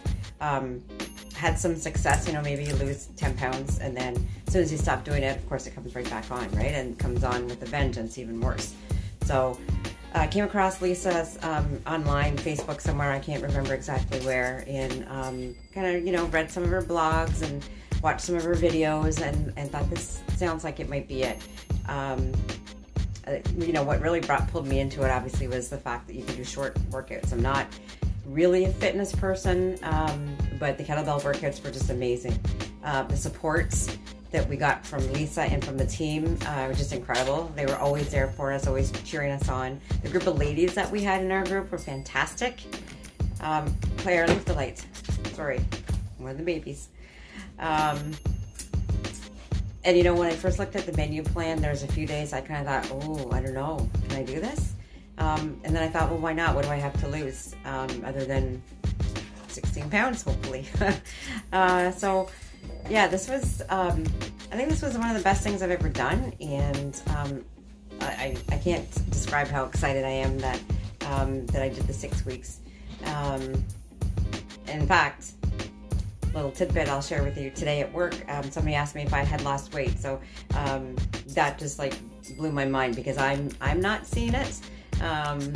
um, 0.41 0.83
had 1.35 1.57
some 1.57 1.75
success, 1.75 2.27
you 2.27 2.33
know, 2.33 2.41
maybe 2.41 2.65
you 2.65 2.75
lose 2.75 3.07
10 3.15 3.37
pounds 3.37 3.79
and 3.79 3.95
then 3.95 4.15
as 4.45 4.53
soon 4.53 4.61
as 4.61 4.71
you 4.71 4.77
stop 4.77 5.05
doing 5.05 5.23
it, 5.23 5.37
of 5.37 5.47
course, 5.47 5.67
it 5.67 5.75
comes 5.75 5.95
right 5.95 6.09
back 6.09 6.29
on, 6.31 6.49
right? 6.51 6.73
And 6.73 6.97
comes 6.99 7.23
on 7.23 7.47
with 7.47 7.61
a 7.61 7.65
vengeance, 7.65 8.17
even 8.17 8.41
worse. 8.41 8.73
So 9.21 9.57
I 10.13 10.25
uh, 10.25 10.27
came 10.27 10.43
across 10.43 10.81
Lisa's 10.81 11.37
um, 11.43 11.79
online, 11.85 12.35
Facebook 12.35 12.81
somewhere, 12.81 13.11
I 13.11 13.19
can't 13.19 13.43
remember 13.43 13.73
exactly 13.73 14.19
where, 14.21 14.63
and 14.67 15.07
um, 15.07 15.55
kind 15.73 15.95
of, 15.95 16.05
you 16.05 16.11
know, 16.11 16.25
read 16.25 16.51
some 16.51 16.63
of 16.63 16.69
her 16.69 16.81
blogs 16.81 17.43
and 17.43 17.63
watched 18.01 18.21
some 18.21 18.35
of 18.35 18.43
her 18.43 18.55
videos 18.55 19.21
and, 19.21 19.53
and 19.57 19.71
thought 19.71 19.89
this 19.89 20.21
sounds 20.35 20.63
like 20.63 20.79
it 20.79 20.89
might 20.89 21.07
be 21.07 21.23
it. 21.23 21.37
Um, 21.87 22.31
uh, 23.27 23.37
you 23.57 23.73
know, 23.73 23.83
what 23.83 24.01
really 24.01 24.21
brought, 24.21 24.49
pulled 24.51 24.67
me 24.67 24.79
into 24.79 25.03
it 25.03 25.11
obviously 25.11 25.47
was 25.47 25.69
the 25.69 25.77
fact 25.77 26.07
that 26.07 26.15
you 26.15 26.23
can 26.23 26.35
do 26.35 26.43
short 26.43 26.75
workouts. 26.89 27.31
I'm 27.31 27.41
not 27.41 27.67
really 28.25 28.65
a 28.65 28.71
fitness 28.71 29.13
person, 29.13 29.77
um, 29.83 30.35
but 30.59 30.77
the 30.77 30.83
kettlebell 30.83 31.21
workouts 31.21 31.63
were 31.63 31.71
just 31.71 31.89
amazing. 31.89 32.39
Uh, 32.83 33.03
the 33.03 33.17
supports 33.17 33.97
that 34.31 34.47
we 34.47 34.55
got 34.55 34.85
from 34.85 35.11
Lisa 35.11 35.41
and 35.41 35.63
from 35.63 35.77
the 35.77 35.85
team 35.85 36.37
uh, 36.45 36.65
were 36.67 36.75
just 36.75 36.93
incredible. 36.93 37.51
They 37.55 37.65
were 37.65 37.77
always 37.77 38.09
there 38.11 38.27
for 38.27 38.51
us, 38.51 38.67
always 38.67 38.91
cheering 39.03 39.31
us 39.31 39.49
on. 39.49 39.81
The 40.03 40.09
group 40.09 40.27
of 40.27 40.37
ladies 40.37 40.75
that 40.75 40.89
we 40.89 41.01
had 41.01 41.23
in 41.23 41.31
our 41.31 41.43
group 41.43 41.71
were 41.71 41.79
fantastic. 41.79 42.61
Um, 43.41 43.75
Claire, 43.97 44.27
leave 44.27 44.45
the 44.45 44.53
lights. 44.53 44.85
Sorry, 45.33 45.59
one 46.17 46.31
of 46.31 46.37
the 46.37 46.43
babies. 46.43 46.89
Um, 47.59 48.13
and 49.83 49.97
you 49.97 50.03
know, 50.03 50.13
when 50.15 50.27
I 50.27 50.35
first 50.35 50.59
looked 50.59 50.75
at 50.75 50.85
the 50.85 50.93
menu 50.93 51.23
plan, 51.23 51.61
there's 51.61 51.83
a 51.83 51.87
few 51.87 52.05
days 52.05 52.33
I 52.33 52.41
kind 52.41 52.67
of 52.67 52.85
thought, 52.85 53.01
oh, 53.03 53.31
I 53.31 53.41
don't 53.41 53.53
know, 53.53 53.89
can 54.07 54.17
I 54.17 54.23
do 54.23 54.39
this? 54.39 54.75
Um, 55.17 55.59
and 55.63 55.75
then 55.75 55.83
I 55.83 55.89
thought, 55.89 56.09
well, 56.09 56.19
why 56.19 56.33
not? 56.33 56.55
What 56.55 56.65
do 56.65 56.71
I 56.71 56.77
have 56.77 56.99
to 57.01 57.07
lose 57.07 57.53
um, 57.65 57.89
other 58.05 58.23
than 58.25 58.61
16 59.47 59.89
pounds, 59.89 60.21
hopefully? 60.23 60.65
uh, 61.53 61.91
so, 61.91 62.29
yeah, 62.89 63.07
this 63.07 63.29
was, 63.29 63.61
um, 63.69 64.03
I 64.51 64.55
think 64.55 64.69
this 64.69 64.81
was 64.81 64.97
one 64.97 65.09
of 65.09 65.17
the 65.17 65.23
best 65.23 65.43
things 65.43 65.61
I've 65.61 65.71
ever 65.71 65.89
done. 65.89 66.33
And 66.39 67.01
um, 67.07 67.45
I, 68.01 68.37
I 68.49 68.57
can't 68.57 68.89
describe 69.11 69.47
how 69.47 69.65
excited 69.65 70.05
I 70.05 70.09
am 70.09 70.39
that, 70.39 70.59
um, 71.07 71.45
that 71.47 71.61
I 71.61 71.69
did 71.69 71.85
the 71.85 71.93
six 71.93 72.25
weeks. 72.25 72.59
Um, 73.05 73.65
in 74.67 74.87
fact, 74.87 75.33
little 76.33 76.51
tidbit 76.51 76.89
I'll 76.89 77.01
share 77.01 77.23
with 77.23 77.37
you 77.37 77.49
today 77.49 77.81
at 77.81 77.91
work. 77.91 78.15
Um, 78.29 78.49
somebody 78.51 78.75
asked 78.75 78.95
me 78.95 79.03
if 79.03 79.13
I 79.13 79.23
had 79.23 79.41
lost 79.41 79.73
weight, 79.73 79.97
so 79.99 80.19
um, 80.55 80.95
that 81.29 81.57
just 81.57 81.79
like 81.79 81.95
blew 82.37 82.51
my 82.51 82.65
mind 82.65 82.95
because 82.95 83.17
I'm 83.17 83.49
I'm 83.61 83.81
not 83.81 84.05
seeing 84.05 84.33
it. 84.33 84.59
Um, 85.01 85.53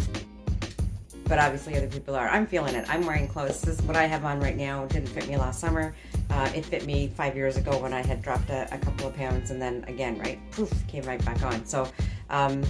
but 1.25 1.39
obviously 1.39 1.75
other 1.77 1.87
people 1.87 2.15
are. 2.15 2.27
I'm 2.27 2.45
feeling 2.45 2.75
it. 2.75 2.85
I'm 2.89 3.05
wearing 3.05 3.27
clothes. 3.27 3.61
This 3.61 3.79
is 3.79 3.81
what 3.83 3.95
I 3.95 4.05
have 4.05 4.25
on 4.25 4.39
right 4.39 4.57
now. 4.57 4.85
Didn't 4.87 5.09
fit 5.09 5.27
me 5.27 5.37
last 5.37 5.59
summer. 5.59 5.95
Uh, 6.29 6.51
it 6.53 6.65
fit 6.65 6.85
me 6.85 7.07
five 7.15 7.35
years 7.35 7.57
ago 7.57 7.77
when 7.81 7.93
I 7.93 8.05
had 8.05 8.21
dropped 8.21 8.49
a, 8.49 8.67
a, 8.73 8.77
couple 8.77 9.07
of 9.07 9.15
pounds 9.15 9.51
and 9.51 9.61
then 9.61 9.85
again, 9.87 10.17
right, 10.17 10.39
poof, 10.51 10.71
came 10.87 11.03
right 11.03 11.23
back 11.23 11.41
on. 11.43 11.65
So 11.65 11.87
um, 12.29 12.61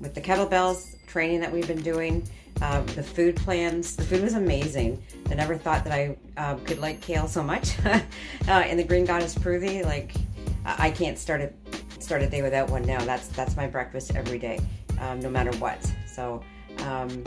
with 0.00 0.14
the 0.14 0.20
kettlebells 0.20 0.96
training 1.06 1.40
that 1.40 1.52
we've 1.52 1.66
been 1.66 1.82
doing, 1.82 2.26
uh, 2.62 2.80
the 2.82 3.02
food 3.02 3.36
plans, 3.36 3.96
the 3.96 4.04
food 4.04 4.22
was 4.22 4.34
amazing. 4.34 5.02
I 5.30 5.34
never 5.34 5.56
thought 5.56 5.84
that 5.84 5.92
I 5.92 6.16
uh, 6.36 6.54
could 6.56 6.78
like 6.78 7.00
kale 7.00 7.26
so 7.26 7.42
much. 7.42 7.78
uh, 7.84 8.00
and 8.48 8.78
the 8.78 8.84
Green 8.84 9.04
Goddess 9.04 9.36
Proozy, 9.36 9.82
like 9.82 10.14
I 10.64 10.90
can't 10.90 11.18
start 11.18 11.40
a 11.40 11.52
start 12.00 12.22
a 12.22 12.28
day 12.28 12.42
without 12.42 12.70
one 12.70 12.82
now. 12.82 13.04
That's 13.04 13.28
that's 13.28 13.56
my 13.56 13.66
breakfast 13.66 14.14
every 14.14 14.38
day 14.38 14.60
um, 15.00 15.20
no 15.20 15.30
matter 15.30 15.52
what. 15.58 15.78
So, 16.06 16.42
um, 16.80 17.24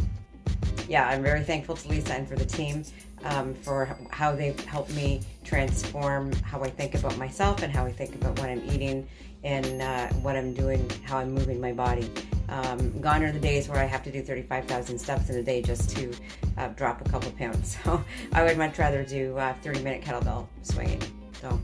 yeah, 0.87 1.07
I'm 1.07 1.23
very 1.23 1.43
thankful 1.43 1.75
to 1.75 1.87
Lisa 1.87 2.13
and 2.13 2.27
for 2.27 2.35
the 2.35 2.45
team 2.45 2.83
um, 3.25 3.53
for 3.55 3.97
how 4.09 4.35
they've 4.35 4.59
helped 4.65 4.93
me 4.93 5.21
transform 5.43 6.31
how 6.33 6.61
I 6.63 6.69
think 6.69 6.95
about 6.95 7.17
myself 7.17 7.63
and 7.63 7.71
how 7.71 7.85
I 7.85 7.91
think 7.91 8.15
about 8.15 8.39
what 8.39 8.49
I'm 8.49 8.63
eating 8.69 9.07
and 9.47 9.81
uh, 9.81 10.07
what 10.21 10.35
I'm 10.35 10.53
doing, 10.53 10.91
how 11.05 11.19
I'm 11.19 11.31
moving 11.31 11.61
my 11.61 11.71
body. 11.71 12.11
Um, 12.49 12.99
gone 12.99 13.23
are 13.23 13.31
the 13.31 13.39
days 13.39 13.69
where 13.69 13.79
I 13.79 13.85
have 13.85 14.03
to 14.03 14.11
do 14.11 14.21
35,000 14.21 14.99
steps 14.99 15.29
in 15.29 15.37
a 15.37 15.43
day 15.43 15.61
just 15.61 15.89
to 15.95 16.11
uh, 16.57 16.67
drop 16.69 16.99
a 16.99 17.09
couple 17.09 17.31
pounds. 17.31 17.77
So 17.85 18.03
I 18.33 18.43
would 18.43 18.57
much 18.57 18.77
rather 18.77 19.05
do 19.05 19.37
uh, 19.37 19.53
30 19.61 19.83
minute 19.83 20.01
kettlebell 20.03 20.47
swinging. 20.63 21.01
So, 21.41 21.57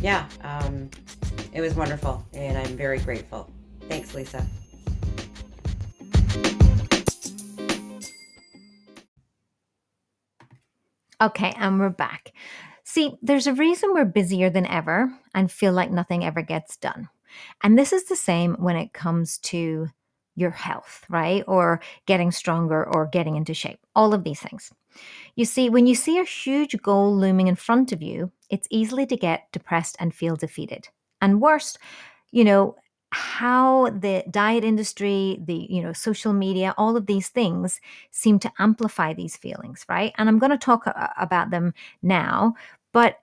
yeah, 0.00 0.28
um, 0.42 0.90
it 1.52 1.60
was 1.60 1.74
wonderful 1.74 2.24
and 2.34 2.58
I'm 2.58 2.76
very 2.76 2.98
grateful. 2.98 3.48
Thanks, 3.88 4.12
Lisa. 4.12 4.44
Okay, 11.22 11.54
and 11.56 11.78
we're 11.78 11.90
back. 11.90 12.32
See, 12.82 13.18
there's 13.22 13.46
a 13.46 13.54
reason 13.54 13.94
we're 13.94 14.04
busier 14.04 14.50
than 14.50 14.66
ever 14.66 15.16
and 15.32 15.52
feel 15.52 15.72
like 15.72 15.92
nothing 15.92 16.24
ever 16.24 16.42
gets 16.42 16.76
done. 16.76 17.08
And 17.62 17.78
this 17.78 17.92
is 17.92 18.04
the 18.04 18.16
same 18.16 18.54
when 18.54 18.76
it 18.76 18.92
comes 18.92 19.38
to 19.38 19.88
your 20.36 20.50
health, 20.50 21.04
right? 21.08 21.44
Or 21.46 21.80
getting 22.06 22.30
stronger 22.30 22.84
or 22.84 23.06
getting 23.06 23.36
into 23.36 23.54
shape, 23.54 23.80
all 23.94 24.14
of 24.14 24.24
these 24.24 24.40
things. 24.40 24.72
You 25.36 25.44
see, 25.44 25.68
when 25.68 25.86
you 25.86 25.94
see 25.94 26.18
a 26.18 26.24
huge 26.24 26.80
goal 26.82 27.16
looming 27.16 27.48
in 27.48 27.56
front 27.56 27.92
of 27.92 28.02
you, 28.02 28.32
it's 28.48 28.68
easily 28.70 29.06
to 29.06 29.16
get 29.16 29.50
depressed 29.52 29.96
and 30.00 30.14
feel 30.14 30.36
defeated. 30.36 30.88
And 31.20 31.40
worst, 31.40 31.78
you 32.32 32.44
know, 32.44 32.76
how 33.12 33.90
the 33.90 34.22
diet 34.30 34.62
industry 34.62 35.36
the 35.44 35.66
you 35.68 35.82
know 35.82 35.92
social 35.92 36.32
media 36.32 36.72
all 36.78 36.96
of 36.96 37.06
these 37.06 37.28
things 37.28 37.80
seem 38.12 38.38
to 38.38 38.52
amplify 38.60 39.12
these 39.12 39.36
feelings 39.36 39.84
right 39.88 40.12
and 40.16 40.28
i'm 40.28 40.38
going 40.38 40.50
to 40.50 40.56
talk 40.56 40.84
about 41.18 41.50
them 41.50 41.74
now 42.02 42.54
but 42.92 43.16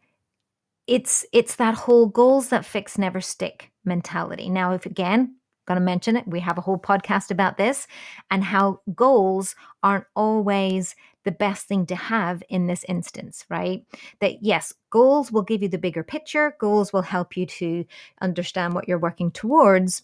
it's 0.88 1.26
it's 1.32 1.56
that 1.56 1.74
whole 1.74 2.08
goals 2.08 2.50
that 2.50 2.66
fix 2.66 2.98
never 2.98 3.22
stick 3.22 3.72
mentality 3.88 4.50
now 4.50 4.74
if 4.74 4.86
again 4.86 5.34
going 5.68 5.80
to 5.80 5.84
mention 5.84 6.16
it 6.16 6.28
we 6.28 6.40
have 6.40 6.58
a 6.58 6.62
whole 6.62 6.78
podcast 6.80 7.32
about 7.32 7.58
this 7.58 7.88
and 8.32 8.44
how 8.44 8.80
goals 8.96 9.56
aren't 9.84 10.06
always 10.16 10.96
the 11.28 11.32
best 11.32 11.68
thing 11.68 11.86
to 11.86 11.94
have 11.94 12.42
in 12.48 12.68
this 12.68 12.86
instance, 12.88 13.46
right? 13.50 13.84
That 14.22 14.42
yes, 14.42 14.74
goals 14.92 15.30
will 15.30 15.42
give 15.42 15.62
you 15.62 15.68
the 15.68 15.78
bigger 15.78 16.02
picture, 16.02 16.56
goals 16.58 16.94
will 16.94 17.02
help 17.02 17.36
you 17.36 17.46
to 17.46 17.84
understand 18.22 18.74
what 18.74 18.88
you're 18.88 18.98
working 18.98 19.32
towards 19.32 20.04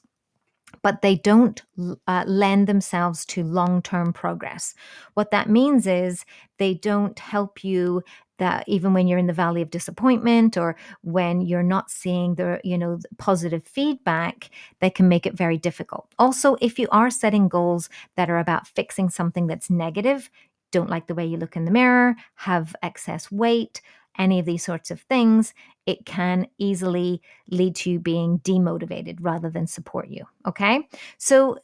but 0.81 1.01
they 1.01 1.15
don't 1.15 1.61
uh, 2.07 2.23
lend 2.25 2.67
themselves 2.67 3.25
to 3.25 3.43
long 3.43 3.81
term 3.81 4.11
progress. 4.11 4.73
What 5.13 5.31
that 5.31 5.49
means 5.49 5.85
is 5.85 6.25
they 6.57 6.73
don't 6.73 7.17
help 7.19 7.63
you 7.63 8.01
that 8.39 8.63
even 8.67 8.93
when 8.93 9.07
you're 9.07 9.19
in 9.19 9.27
the 9.27 9.33
valley 9.33 9.61
of 9.61 9.69
disappointment 9.69 10.57
or 10.57 10.75
when 11.01 11.41
you're 11.41 11.63
not 11.63 11.91
seeing 11.91 12.35
the 12.35 12.59
you 12.63 12.77
know 12.77 12.99
positive 13.17 13.63
feedback 13.65 14.49
they 14.79 14.89
can 14.89 15.07
make 15.07 15.25
it 15.25 15.33
very 15.33 15.57
difficult 15.57 16.07
also 16.17 16.55
if 16.61 16.79
you 16.79 16.87
are 16.91 17.09
setting 17.09 17.47
goals 17.47 17.89
that 18.15 18.29
are 18.29 18.39
about 18.39 18.67
fixing 18.67 19.09
something 19.09 19.47
that's 19.47 19.69
negative 19.69 20.29
don't 20.73 20.89
like 20.89 21.07
the 21.07 21.15
way 21.15 21.25
you 21.25 21.37
look 21.37 21.55
in 21.55 21.63
the 21.63 21.71
mirror, 21.71 22.15
have 22.35 22.75
excess 22.81 23.31
weight, 23.31 23.81
any 24.17 24.39
of 24.39 24.45
these 24.45 24.65
sorts 24.65 24.91
of 24.91 24.99
things, 25.01 25.53
it 25.85 26.05
can 26.05 26.47
easily 26.57 27.21
lead 27.49 27.75
to 27.75 27.91
you 27.91 27.99
being 27.99 28.39
demotivated 28.39 29.17
rather 29.21 29.49
than 29.49 29.67
support 29.67 30.09
you. 30.09 30.25
Okay. 30.45 30.87
So, 31.17 31.59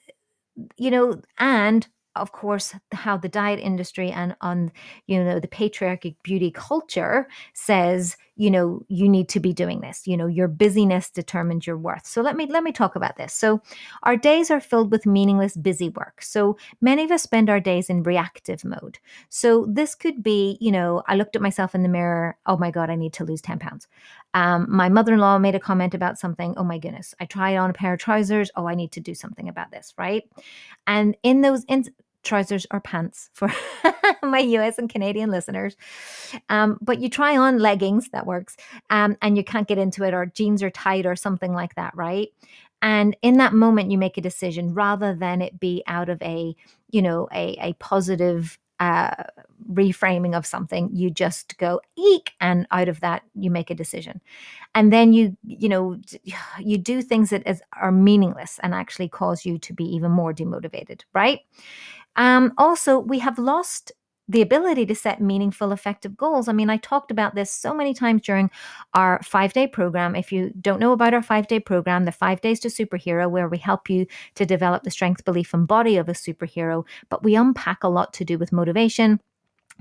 you 0.77 0.91
know, 0.91 1.21
and 1.39 1.87
of 2.19 2.31
course 2.31 2.75
how 2.91 3.17
the 3.17 3.29
diet 3.29 3.59
industry 3.59 4.11
and 4.11 4.35
on 4.41 4.71
you 5.07 5.23
know 5.23 5.39
the 5.39 5.47
patriarchic 5.47 6.21
beauty 6.23 6.51
culture 6.51 7.27
says 7.53 8.17
you 8.39 8.49
know 8.49 8.81
you 8.87 9.07
need 9.09 9.27
to 9.29 9.39
be 9.39 9.51
doing 9.51 9.81
this. 9.81 10.07
You 10.07 10.15
know 10.15 10.25
your 10.25 10.47
busyness 10.47 11.09
determines 11.09 11.67
your 11.67 11.77
worth. 11.77 12.07
So 12.07 12.21
let 12.21 12.37
me 12.37 12.47
let 12.47 12.63
me 12.63 12.71
talk 12.71 12.95
about 12.95 13.17
this. 13.17 13.33
So 13.33 13.61
our 14.03 14.15
days 14.15 14.49
are 14.49 14.61
filled 14.61 14.91
with 14.91 15.05
meaningless 15.05 15.57
busy 15.57 15.89
work. 15.89 16.21
So 16.21 16.57
many 16.79 17.03
of 17.03 17.11
us 17.11 17.21
spend 17.23 17.49
our 17.49 17.59
days 17.59 17.89
in 17.89 18.01
reactive 18.01 18.63
mode. 18.63 18.97
So 19.27 19.65
this 19.69 19.93
could 19.93 20.23
be 20.23 20.57
you 20.61 20.71
know 20.71 21.03
i 21.07 21.15
looked 21.15 21.35
at 21.35 21.41
myself 21.41 21.75
in 21.75 21.83
the 21.83 21.89
mirror 21.89 22.37
oh 22.45 22.57
my 22.57 22.71
god 22.71 22.89
i 22.89 22.95
need 22.95 23.13
to 23.13 23.25
lose 23.25 23.41
10 23.41 23.59
pounds. 23.59 23.87
Um, 24.33 24.67
my 24.69 24.89
mother-in-law 24.89 25.39
made 25.39 25.55
a 25.55 25.59
comment 25.59 25.93
about 25.93 26.17
something 26.17 26.53
oh 26.55 26.63
my 26.63 26.77
goodness 26.77 27.13
i 27.19 27.25
tried 27.25 27.57
on 27.57 27.69
a 27.69 27.73
pair 27.73 27.93
of 27.93 27.99
trousers. 27.99 28.51
Oh 28.55 28.67
i 28.67 28.75
need 28.75 28.93
to 28.93 29.01
do 29.01 29.13
something 29.13 29.49
about 29.49 29.71
this 29.71 29.93
right? 29.97 30.23
And 30.87 31.17
in 31.23 31.41
those 31.41 31.65
in- 31.65 31.93
trousers 32.23 32.65
or 32.71 32.79
pants 32.79 33.29
for 33.33 33.51
my 34.23 34.39
US 34.39 34.77
and 34.77 34.89
Canadian 34.89 35.31
listeners. 35.31 35.75
Um, 36.49 36.77
but 36.81 36.99
you 36.99 37.09
try 37.09 37.37
on 37.37 37.59
leggings, 37.59 38.09
that 38.09 38.25
works, 38.25 38.57
um, 38.89 39.17
and 39.21 39.37
you 39.37 39.43
can't 39.43 39.67
get 39.67 39.77
into 39.77 40.03
it, 40.03 40.13
or 40.13 40.25
jeans 40.25 40.63
are 40.63 40.69
tight, 40.69 41.05
or 41.05 41.15
something 41.15 41.53
like 41.53 41.75
that, 41.75 41.95
right? 41.95 42.29
And 42.81 43.15
in 43.21 43.37
that 43.37 43.53
moment, 43.53 43.91
you 43.91 43.97
make 43.97 44.17
a 44.17 44.21
decision 44.21 44.73
rather 44.73 45.13
than 45.13 45.41
it 45.41 45.59
be 45.59 45.83
out 45.85 46.09
of 46.09 46.21
a, 46.21 46.55
you 46.89 47.01
know, 47.01 47.27
a, 47.33 47.57
a 47.59 47.73
positive 47.73 48.57
uh, 48.79 49.11
reframing 49.71 50.35
of 50.35 50.45
something 50.45 50.89
you 50.93 51.11
just 51.11 51.57
go 51.57 51.81
eek 51.97 52.31
and 52.39 52.65
out 52.71 52.87
of 52.87 53.01
that 53.01 53.23
you 53.35 53.51
make 53.51 53.69
a 53.69 53.75
decision 53.75 54.21
and 54.73 54.91
then 54.91 55.11
you 55.11 55.35
you 55.43 55.67
know 55.67 55.97
you 56.59 56.77
do 56.77 57.01
things 57.01 57.29
that 57.29 57.45
is, 57.45 57.61
are 57.73 57.91
meaningless 57.91 58.59
and 58.63 58.73
actually 58.73 59.09
cause 59.09 59.45
you 59.45 59.57
to 59.57 59.73
be 59.73 59.83
even 59.83 60.09
more 60.09 60.33
demotivated 60.33 61.01
right 61.13 61.41
um, 62.19 62.53
also, 62.57 62.99
we 62.99 63.19
have 63.19 63.39
lost 63.39 63.93
the 64.27 64.41
ability 64.41 64.85
to 64.85 64.93
set 64.93 65.21
meaningful, 65.21 65.71
effective 65.71 66.17
goals. 66.17 66.47
I 66.49 66.53
mean, 66.53 66.69
I 66.69 66.77
talked 66.77 67.11
about 67.11 67.33
this 67.33 67.49
so 67.49 67.73
many 67.73 67.93
times 67.93 68.21
during 68.21 68.51
our 68.93 69.21
five 69.23 69.53
day 69.53 69.67
program. 69.67 70.15
If 70.15 70.31
you 70.31 70.51
don't 70.59 70.81
know 70.81 70.91
about 70.91 71.13
our 71.13 71.23
five 71.23 71.47
day 71.47 71.61
program, 71.61 72.03
the 72.03 72.11
five 72.11 72.41
days 72.41 72.59
to 72.59 72.67
superhero, 72.67 73.31
where 73.31 73.47
we 73.47 73.57
help 73.57 73.89
you 73.89 74.05
to 74.35 74.45
develop 74.45 74.83
the 74.83 74.91
strength, 74.91 75.23
belief, 75.23 75.53
and 75.53 75.65
body 75.65 75.95
of 75.95 76.09
a 76.09 76.13
superhero, 76.13 76.85
but 77.09 77.23
we 77.23 77.35
unpack 77.35 77.83
a 77.83 77.87
lot 77.87 78.13
to 78.13 78.25
do 78.25 78.37
with 78.37 78.51
motivation 78.51 79.19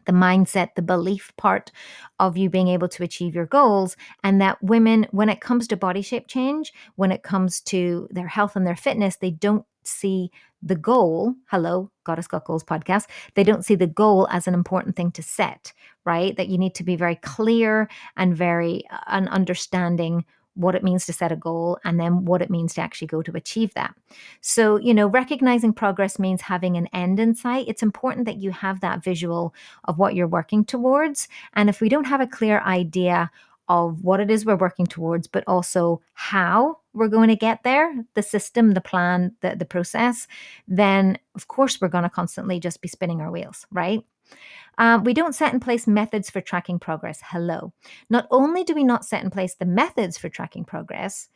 the 0.05 0.13
mindset, 0.13 0.75
the 0.75 0.81
belief 0.81 1.33
part 1.37 1.73
of 2.21 2.37
you 2.37 2.49
being 2.49 2.69
able 2.69 2.89
to 2.89 3.03
achieve 3.03 3.35
your 3.35 3.47
goals. 3.47 3.97
And 4.23 4.41
that 4.41 4.63
women, 4.63 5.07
when 5.11 5.29
it 5.29 5.41
comes 5.41 5.67
to 5.69 5.77
body 5.77 6.03
shape 6.03 6.29
change, 6.29 6.73
when 6.95 7.11
it 7.11 7.25
comes 7.25 7.61
to 7.63 8.09
their 8.11 8.29
health 8.29 8.55
and 8.55 8.67
their 8.67 8.77
fitness, 8.77 9.17
they 9.17 9.33
don't 9.33 9.67
see 9.89 10.31
the 10.63 10.77
goal. 10.77 11.35
Hello, 11.47 11.91
Goddess 12.05 12.27
Got 12.27 12.45
Goals 12.45 12.65
podcast. 12.65 13.07
They 13.35 13.45
don't 13.45 13.65
see 13.65 13.75
the 13.75 13.87
goal 13.87 14.29
as 14.31 14.47
an 14.47 14.55
important 14.55 14.97
thing 14.97 15.13
to 15.13 15.23
set, 15.23 15.73
right? 16.05 16.37
That 16.37 16.49
you 16.49 16.59
need 16.59 16.75
to 16.77 16.85
be 16.85 16.97
very 16.97 17.17
clear 17.17 17.89
and 18.17 18.37
very 18.37 18.85
uh, 18.91 18.99
an 19.07 19.29
understanding 19.29 20.25
what 20.59 20.75
it 20.75 20.83
means 20.83 21.07
to 21.07 21.13
set 21.13 21.31
a 21.31 21.37
goal 21.37 21.79
and 21.85 22.01
then 22.01 22.25
what 22.25 22.43
it 22.43 22.51
means 22.51 22.75
to 22.75 22.81
actually 22.81 23.07
go 23.07 23.23
to 23.23 23.37
achieve 23.37 23.73
that. 23.75 23.95
So, 24.41 24.77
you 24.77 24.93
know, 24.93 25.07
recognizing 25.07 25.73
progress 25.73 26.19
means 26.19 26.43
having 26.43 26.77
an 26.77 26.89
end 26.93 27.21
in 27.21 27.37
sight. 27.37 27.67
It's 27.69 27.83
important 27.83 28.27
that 28.27 28.39
you 28.39 28.51
have 28.51 28.81
that 28.81 29.05
visual 29.05 29.55
of 29.85 29.99
what 29.99 30.17
you're 30.17 30.27
working 30.27 30.65
towards. 30.65 31.29
And 31.55 31.69
if 31.69 31.81
we 31.81 31.89
don't 31.89 32.09
have 32.09 32.21
a 32.21 32.27
clear 32.27 32.61
idea 32.63 33.31
of 33.69 34.03
what 34.03 34.21
it 34.21 34.31
is 34.31 34.45
we're 34.45 34.57
working 34.57 34.87
towards, 34.87 35.27
but 35.27 35.45
also 35.47 36.01
how 36.15 36.79
we're 36.95 37.09
going 37.09 37.29
to 37.29 37.37
get 37.37 37.63
there, 37.63 38.05
the 38.15 38.23
system, 38.23 38.73
the 38.73 38.81
plan, 38.81 39.35
the, 39.41 39.55
the 39.57 39.65
process, 39.65 40.27
then 40.67 41.19
of 41.35 41.49
course 41.49 41.81
we're 41.81 41.89
going 41.89 42.05
to 42.05 42.11
constantly 42.11 42.59
just 42.59 42.81
be 42.81 42.89
spinning 42.89 43.21
our 43.21 43.31
wheels, 43.31 43.67
right? 43.71 44.03
Um, 44.79 45.05
we 45.05 45.13
don't 45.13 45.35
set 45.35 45.53
in 45.53 45.61
place 45.61 45.87
methods 45.87 46.31
for 46.31 46.41
tracking 46.41 46.79
progress. 46.79 47.21
Hello. 47.23 47.73
Not 48.11 48.27
only 48.31 48.65
do 48.65 48.75
we 48.75 48.85
not 48.85 49.05
set 49.05 49.23
in 49.25 49.31
place 49.31 49.55
the 49.55 49.65
methods 49.65 50.17
for 50.17 50.29
tracking 50.29 50.65
progress, 50.65 51.29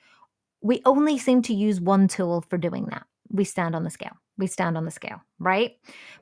we 0.60 0.80
only 0.84 1.18
seem 1.18 1.42
to 1.42 1.54
use 1.54 1.80
one 1.80 2.06
tool 2.08 2.44
for 2.48 2.56
doing 2.56 2.86
that. 2.90 3.04
We 3.30 3.44
stand 3.44 3.74
on 3.74 3.82
the 3.82 3.90
scale. 3.90 4.16
We 4.38 4.46
stand 4.46 4.76
on 4.76 4.84
the 4.84 4.90
scale, 4.90 5.20
right? 5.38 5.72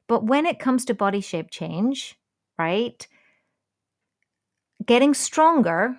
But 0.09 0.25
when 0.25 0.47
it 0.47 0.59
comes 0.59 0.85
to 0.87 0.95
body 0.95 1.21
shape 1.21 1.51
change, 1.51 2.19
right, 2.59 3.07
getting 4.87 5.15
stronger 5.15 5.97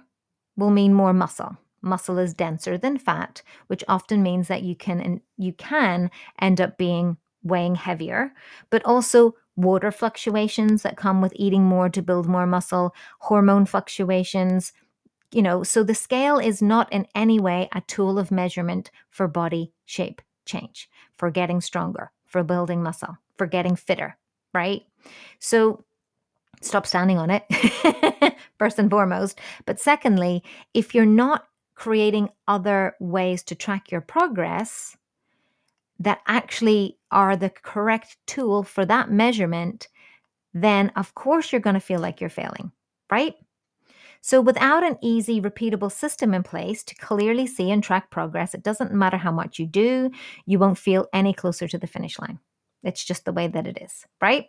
will 0.58 0.70
mean 0.72 0.94
more 0.94 1.14
muscle. 1.14 1.58
Muscle 1.82 2.20
is 2.20 2.34
denser 2.34 2.78
than 2.78 2.98
fat, 2.98 3.42
which 3.68 3.84
often 3.88 4.22
means 4.22 4.48
that 4.48 4.64
you 4.64 4.76
can 4.76 5.22
you 5.38 5.54
can 5.54 6.12
end 6.40 6.62
up 6.62 6.78
being 6.78 7.18
weighing 7.44 7.76
heavier, 7.76 8.34
but 8.70 8.86
also 8.86 9.36
water 9.56 9.92
fluctuations 9.92 10.84
that 10.84 10.98
come 10.98 11.22
with 11.22 11.34
eating 11.36 11.64
more 11.64 11.90
to 11.90 12.02
build 12.02 12.28
more 12.28 12.46
muscle, 12.46 12.94
hormone 13.20 13.66
fluctuations. 13.66 14.74
You 15.32 15.42
know, 15.42 15.64
so 15.64 15.84
the 15.84 15.96
scale 15.96 16.38
is 16.38 16.62
not 16.62 16.92
in 16.92 17.08
any 17.16 17.40
way 17.40 17.70
a 17.74 17.82
tool 17.82 18.20
of 18.20 18.32
measurement 18.32 18.92
for 19.10 19.28
body 19.28 19.72
shape 19.86 20.22
change, 20.46 20.90
for 21.18 21.32
getting 21.32 21.62
stronger, 21.62 22.12
for 22.26 22.44
building 22.44 22.84
muscle, 22.84 23.18
for 23.38 23.48
getting 23.48 23.76
fitter, 23.76 24.18
right? 24.54 24.84
So 25.40 25.84
stop 26.62 26.88
standing 26.88 27.18
on 27.18 27.30
it, 27.30 28.36
first 28.60 28.80
and 28.80 28.90
foremost. 28.90 29.40
But 29.66 29.80
secondly, 29.80 30.44
if 30.74 30.96
you're 30.96 31.06
not 31.06 31.46
creating 31.76 32.30
other 32.48 32.96
ways 33.00 33.44
to 33.44 33.56
track 33.56 33.92
your 33.92 34.02
progress, 34.02 34.96
that 36.00 36.22
actually 36.28 36.98
are 37.12 37.36
the 37.36 37.50
correct 37.50 38.18
tool 38.26 38.64
for 38.64 38.86
that 38.86 39.12
measurement, 39.12 39.88
then 40.54 40.92
of 40.96 41.14
course 41.14 41.52
you're 41.52 41.62
going 41.62 41.76
to 41.76 41.80
feel 41.80 42.00
like 42.00 42.20
you're 42.20 42.30
failing, 42.30 42.72
right? 43.12 43.36
So, 44.24 44.40
without 44.40 44.84
an 44.84 44.98
easy, 45.02 45.42
repeatable 45.42 45.92
system 45.92 46.34
in 46.36 46.44
place 46.44 46.84
to 46.84 46.96
clearly 46.96 47.48
see 47.48 47.72
and 47.72 47.84
track 47.84 48.12
progress, 48.12 48.54
it 48.54 48.62
doesn't 48.62 48.94
matter 48.94 49.18
how 49.18 49.32
much 49.32 49.58
you 49.58 49.66
do, 49.66 50.12
you 50.46 50.60
won't 50.60 50.78
feel 50.78 51.08
any 51.12 51.34
closer 51.34 51.68
to 51.68 51.78
the 51.80 51.88
finish 51.88 52.20
line. 52.20 52.40
It's 52.84 53.04
just 53.04 53.26
the 53.26 53.34
way 53.34 53.48
that 53.48 53.68
it 53.68 53.80
is, 53.82 54.06
right? 54.22 54.46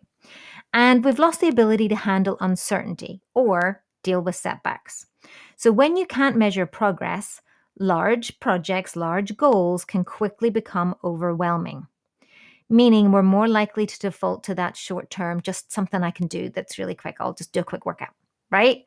And 0.72 1.04
we've 1.04 1.18
lost 1.18 1.40
the 1.40 1.48
ability 1.48 1.88
to 1.88 1.96
handle 1.96 2.36
uncertainty 2.40 3.22
or 3.34 3.82
deal 4.02 4.20
with 4.20 4.36
setbacks. 4.36 5.06
So, 5.56 5.70
when 5.70 5.96
you 5.96 6.06
can't 6.06 6.36
measure 6.36 6.66
progress, 6.66 7.40
large 7.78 8.40
projects, 8.40 8.96
large 8.96 9.36
goals 9.36 9.84
can 9.84 10.04
quickly 10.04 10.50
become 10.50 10.94
overwhelming, 11.04 11.86
meaning 12.68 13.12
we're 13.12 13.22
more 13.22 13.48
likely 13.48 13.86
to 13.86 13.98
default 13.98 14.44
to 14.44 14.54
that 14.54 14.76
short 14.76 15.10
term, 15.10 15.40
just 15.40 15.72
something 15.72 16.02
I 16.02 16.10
can 16.10 16.26
do 16.26 16.48
that's 16.48 16.78
really 16.78 16.94
quick. 16.94 17.16
I'll 17.20 17.34
just 17.34 17.52
do 17.52 17.60
a 17.60 17.64
quick 17.64 17.86
workout, 17.86 18.14
right? 18.50 18.84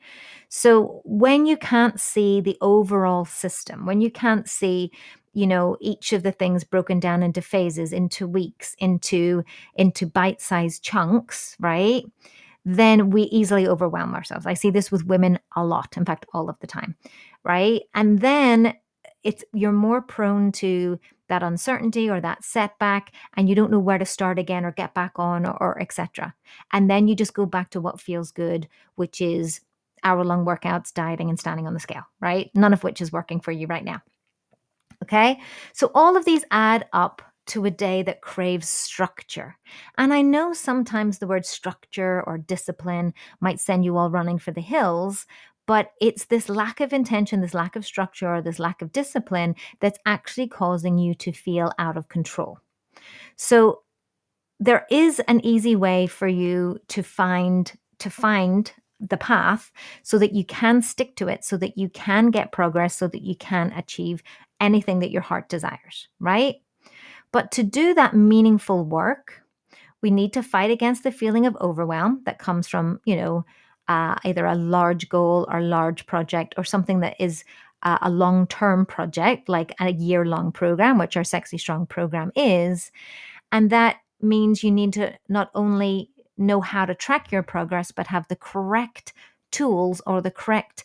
So 0.50 1.02
when 1.06 1.45
you 1.45 1.58
can't 1.58 2.00
see 2.00 2.41
the 2.41 2.58
overall 2.62 3.26
system, 3.26 3.86
when 3.86 4.02
you 4.02 4.12
can't 4.12 4.50
see 4.50 4.91
you 5.36 5.45
know 5.45 5.78
each 5.80 6.13
of 6.13 6.24
the 6.24 6.32
things 6.32 6.63
broken 6.63 7.00
down 7.00 7.21
into 7.21 7.41
phases 7.41 7.93
into 7.93 8.26
weeks 8.28 8.76
into 8.80 9.43
into 9.76 10.06
bite-sized 10.08 10.84
chunks 10.84 11.56
right? 11.60 12.04
Then 12.67 13.12
we 13.12 13.24
easily 13.24 13.67
overwhelm 13.67 14.15
ourselves. 14.15 14.48
I 14.48 14.56
see 14.56 14.71
this 14.71 14.91
with 14.91 15.06
women 15.06 15.38
a 15.56 15.63
lot 15.63 15.98
in 15.98 16.06
fact 16.06 16.26
all 16.34 16.50
of 16.50 16.60
the 16.60 16.67
time 16.67 16.95
right? 17.43 17.84
And 17.93 18.19
then 18.19 18.76
it's 19.24 19.43
you're 19.54 19.71
more 19.71 20.02
prone 20.02 20.52
to 20.54 21.00
that 21.28 21.43
uncertainty 21.43 22.10
or 22.10 22.21
that 22.21 22.43
setback 22.43 23.12
and 23.36 23.50
you 23.50 23.56
don't 23.56 23.71
know 23.71 23.80
where 23.80 23.98
to 23.98 24.06
start 24.06 24.39
again 24.39 24.63
or 24.63 24.71
get 24.71 24.93
back 24.93 25.13
on 25.15 25.45
or, 25.45 25.58
or 25.62 25.82
etc 25.82 26.34
and 26.71 26.89
then 26.89 27.08
you 27.08 27.15
just 27.15 27.34
go 27.34 27.45
back 27.45 27.71
to 27.71 27.82
what 27.82 28.00
feels 28.00 28.32
good 28.32 28.67
which 28.95 29.19
is 29.19 29.62
hour 30.04 30.24
long 30.24 30.45
workouts 30.45 30.93
dieting 30.93 31.30
and 31.30 31.39
standing 31.39 31.65
on 31.65 31.74
the 31.74 31.80
scale 31.80 32.04
right? 32.21 32.52
None 32.54 32.74
of 32.74 32.84
which 32.84 33.02
is 33.02 33.12
working 33.12 33.41
for 33.41 33.52
you 33.52 33.65
right 33.67 33.84
now 33.84 34.02
okay 35.03 35.39
so 35.73 35.91
all 35.93 36.15
of 36.17 36.25
these 36.25 36.43
add 36.51 36.88
up 36.93 37.21
to 37.47 37.65
a 37.65 37.71
day 37.71 38.01
that 38.03 38.21
craves 38.21 38.67
structure. 38.67 39.55
And 39.97 40.13
I 40.13 40.21
know 40.21 40.53
sometimes 40.53 41.19
the 41.19 41.27
word 41.27 41.45
structure 41.45 42.23
or 42.25 42.38
discipline 42.38 43.13
might 43.39 43.60
send 43.60 43.86
you 43.86 43.97
all 43.97 44.10
running 44.10 44.39
for 44.39 44.51
the 44.51 44.62
hills, 44.62 45.27
but 45.67 45.91
it's 46.01 46.25
this 46.25 46.49
lack 46.49 46.79
of 46.79 46.93
intention, 46.93 47.41
this 47.41 47.53
lack 47.53 47.75
of 47.75 47.86
structure, 47.86 48.34
or 48.34 48.41
this 48.41 48.60
lack 48.60 48.81
of 48.81 48.91
discipline 48.91 49.55
that's 49.79 49.99
actually 50.05 50.47
causing 50.47 50.97
you 50.97 51.13
to 51.15 51.31
feel 51.31 51.71
out 51.79 51.97
of 51.97 52.08
control. 52.08 52.60
So 53.36 53.81
there 54.60 54.86
is 54.89 55.19
an 55.21 55.43
easy 55.45 55.75
way 55.75 56.08
for 56.08 56.27
you 56.27 56.79
to 56.89 57.03
find 57.03 57.71
to 57.99 58.10
find 58.10 58.71
the 58.99 59.17
path 59.17 59.71
so 60.03 60.17
that 60.17 60.34
you 60.34 60.45
can 60.45 60.81
stick 60.81 61.15
to 61.17 61.27
it 61.27 61.43
so 61.43 61.58
that 61.58 61.77
you 61.77 61.89
can 61.89 62.31
get 62.31 62.51
progress 62.51 62.95
so 62.95 63.08
that 63.08 63.21
you 63.21 63.36
can 63.36 63.71
achieve 63.73 64.23
anything 64.65 64.99
that 64.99 65.12
your 65.12 65.21
heart 65.21 65.47
desires 65.49 66.08
right 66.19 66.56
but 67.32 67.51
to 67.51 67.63
do 67.63 67.93
that 67.93 68.15
meaningful 68.15 68.84
work 68.84 69.41
we 70.01 70.12
need 70.12 70.34
to 70.34 70.43
fight 70.43 70.71
against 70.71 71.04
the 71.04 71.12
feeling 71.12 71.45
of 71.45 71.58
overwhelm 71.62 72.21
that 72.25 72.39
comes 72.39 72.67
from 72.67 72.99
you 73.06 73.15
know 73.15 73.45
uh, 73.88 74.15
either 74.23 74.45
a 74.45 74.56
large 74.56 75.10
goal 75.10 75.47
or 75.51 75.62
large 75.62 76.06
project 76.08 76.56
or 76.58 76.63
something 76.63 77.01
that 77.01 77.15
is 77.19 77.43
uh, 77.84 77.99
a 78.01 78.10
long 78.10 78.47
term 78.47 78.86
project, 78.86 79.47
like 79.47 79.73
a 79.80 79.93
year 79.93 80.25
long 80.25 80.51
program, 80.51 80.97
which 80.97 81.15
our 81.15 81.23
Sexy 81.23 81.58
Strong 81.58 81.86
program 81.86 82.32
is. 82.36 82.91
And 83.51 83.69
that 83.69 83.97
means 84.21 84.63
you 84.63 84.71
need 84.71 84.93
to 84.93 85.13
not 85.30 85.51
only 85.54 86.10
know 86.38 86.62
how 86.62 86.86
to 86.86 86.95
track 86.95 87.32
your 87.32 87.43
progress, 87.43 87.91
but 87.91 88.08
have 88.08 88.28
the 88.28 88.36
correct 88.36 89.13
tools 89.51 90.01
or 90.06 90.21
the 90.21 90.32
correct 90.32 90.84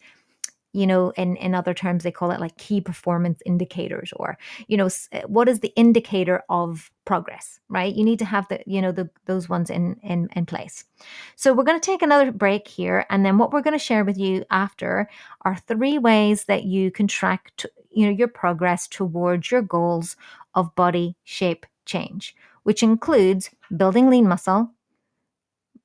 you 0.72 0.86
know 0.86 1.10
in 1.10 1.36
in 1.36 1.54
other 1.54 1.74
terms 1.74 2.02
they 2.02 2.12
call 2.12 2.30
it 2.30 2.40
like 2.40 2.56
key 2.56 2.80
performance 2.80 3.40
indicators 3.46 4.12
or 4.16 4.38
you 4.68 4.76
know 4.76 4.88
eh, 5.12 5.22
what 5.26 5.48
is 5.48 5.60
the 5.60 5.72
indicator 5.76 6.42
of 6.48 6.90
progress 7.04 7.60
right? 7.70 7.94
You 7.94 8.04
need 8.04 8.18
to 8.18 8.24
have 8.24 8.46
the 8.48 8.60
you 8.66 8.82
know 8.82 8.92
the 8.92 9.08
those 9.26 9.48
ones 9.48 9.70
in 9.70 9.96
in 10.02 10.28
in 10.36 10.44
place. 10.44 10.84
So 11.36 11.54
we're 11.54 11.64
going 11.64 11.80
to 11.80 11.84
take 11.84 12.02
another 12.02 12.30
break 12.32 12.68
here 12.68 13.06
and 13.08 13.24
then 13.24 13.38
what 13.38 13.52
we're 13.52 13.62
going 13.62 13.78
to 13.78 13.84
share 13.84 14.04
with 14.04 14.18
you 14.18 14.44
after 14.50 15.08
are 15.42 15.56
three 15.56 15.98
ways 15.98 16.44
that 16.44 16.64
you 16.64 16.90
can 16.90 17.06
track 17.06 17.52
you 17.90 18.06
know 18.06 18.12
your 18.12 18.28
progress 18.28 18.86
towards 18.86 19.50
your 19.50 19.62
goals 19.62 20.16
of 20.54 20.74
body 20.74 21.16
shape 21.24 21.64
change 21.86 22.36
which 22.64 22.82
includes 22.82 23.50
building 23.76 24.10
lean 24.10 24.28
muscle 24.28 24.70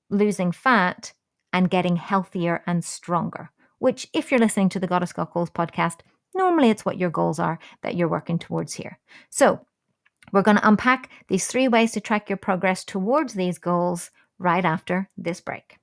losing 0.09 0.51
fat 0.51 1.13
and 1.53 1.69
getting 1.69 1.95
healthier 1.95 2.61
and 2.67 2.83
stronger 2.83 3.49
which, 3.85 4.07
if 4.13 4.31
you're 4.31 4.39
listening 4.39 4.67
to 4.67 4.79
the 4.79 4.87
Goddess 4.87 5.13
Got 5.13 5.31
Goals 5.31 5.51
podcast, 5.51 5.99
normally 6.33 6.71
it's 6.71 6.85
what 6.85 6.97
your 6.97 7.11
goals 7.11 7.37
are 7.37 7.59
that 7.83 7.95
you're 7.95 8.07
working 8.07 8.39
towards 8.39 8.73
here. 8.73 8.97
So, 9.29 9.59
we're 10.33 10.41
going 10.41 10.57
to 10.57 10.67
unpack 10.67 11.11
these 11.27 11.45
three 11.45 11.67
ways 11.67 11.91
to 11.91 12.01
track 12.01 12.27
your 12.27 12.37
progress 12.37 12.83
towards 12.83 13.35
these 13.35 13.59
goals 13.59 14.09
right 14.39 14.65
after 14.65 15.07
this 15.15 15.39
break. 15.39 15.77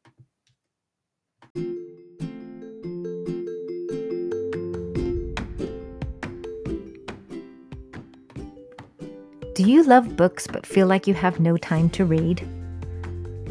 Do 9.54 9.62
you 9.62 9.84
love 9.84 10.16
books 10.16 10.48
but 10.48 10.66
feel 10.66 10.88
like 10.88 11.06
you 11.06 11.14
have 11.14 11.38
no 11.38 11.56
time 11.56 11.88
to 11.90 12.04
read? 12.04 12.44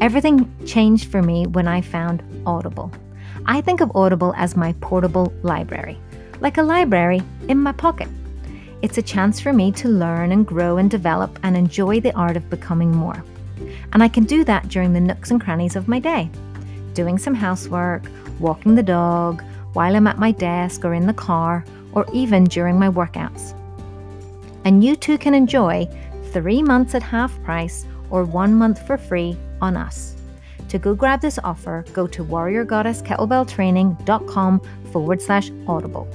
Everything 0.01 0.53
changed 0.65 1.09
for 1.09 1.21
me 1.21 1.47
when 1.47 1.69
I 1.69 1.79
found 1.79 2.21
Audible. 2.45 2.91
I 3.45 3.61
think 3.61 3.81
of 3.81 3.95
Audible 3.95 4.33
as 4.37 4.55
my 4.55 4.73
portable 4.81 5.33
library, 5.41 5.97
like 6.39 6.57
a 6.57 6.63
library 6.63 7.21
in 7.47 7.57
my 7.57 7.71
pocket. 7.71 8.07
It's 8.81 8.97
a 8.97 9.01
chance 9.01 9.39
for 9.39 9.53
me 9.53 9.71
to 9.73 9.89
learn 9.89 10.31
and 10.31 10.45
grow 10.45 10.77
and 10.77 10.89
develop 10.89 11.39
and 11.43 11.55
enjoy 11.57 11.99
the 11.99 12.15
art 12.15 12.37
of 12.37 12.49
becoming 12.49 12.91
more. 12.91 13.23
And 13.93 14.01
I 14.03 14.07
can 14.07 14.23
do 14.23 14.43
that 14.45 14.69
during 14.69 14.93
the 14.93 14.99
nooks 14.99 15.31
and 15.31 15.41
crannies 15.41 15.75
of 15.75 15.87
my 15.87 15.99
day, 15.99 16.29
doing 16.93 17.17
some 17.17 17.35
housework, 17.35 18.03
walking 18.39 18.75
the 18.75 18.83
dog, 18.83 19.43
while 19.73 19.95
I'm 19.95 20.07
at 20.07 20.17
my 20.17 20.31
desk 20.31 20.83
or 20.83 20.93
in 20.93 21.07
the 21.07 21.13
car, 21.13 21.65
or 21.93 22.05
even 22.13 22.45
during 22.45 22.77
my 22.79 22.89
workouts. 22.89 23.57
And 24.65 24.83
you 24.83 24.95
too 24.95 25.17
can 25.17 25.33
enjoy 25.33 25.87
three 26.31 26.61
months 26.61 26.95
at 26.95 27.03
half 27.03 27.41
price 27.43 27.85
or 28.09 28.23
one 28.23 28.53
month 28.53 28.85
for 28.85 28.97
free 28.97 29.37
on 29.61 29.75
us. 29.75 30.15
To 30.71 30.79
go 30.79 30.95
grab 30.95 31.19
this 31.19 31.37
offer, 31.43 31.83
go 31.91 32.07
to 32.07 32.23
warriorgoddesskettlebelltraining.com 32.23 34.61
forward 34.93 35.21
slash 35.21 35.51
audible. 35.67 36.07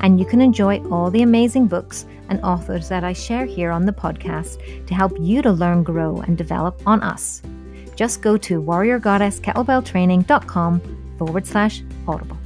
And 0.00 0.18
you 0.18 0.26
can 0.26 0.40
enjoy 0.40 0.82
all 0.90 1.12
the 1.12 1.22
amazing 1.22 1.68
books 1.68 2.04
and 2.28 2.42
authors 2.42 2.88
that 2.88 3.04
I 3.04 3.12
share 3.12 3.46
here 3.46 3.70
on 3.70 3.86
the 3.86 3.92
podcast 3.92 4.86
to 4.88 4.94
help 4.96 5.12
you 5.20 5.42
to 5.42 5.52
learn, 5.52 5.84
grow, 5.84 6.16
and 6.22 6.36
develop 6.36 6.82
on 6.84 7.04
us. 7.04 7.40
Just 7.94 8.20
go 8.20 8.36
to 8.36 8.60
warriorgoddesskettlebelltraining.com 8.60 11.16
forward 11.16 11.46
slash 11.46 11.84
audible. 12.08 12.38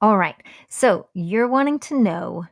All 0.00 0.16
right, 0.16 0.36
so 0.70 1.08
you're 1.12 1.46
wanting 1.46 1.78
to 1.80 2.00
know 2.00 2.46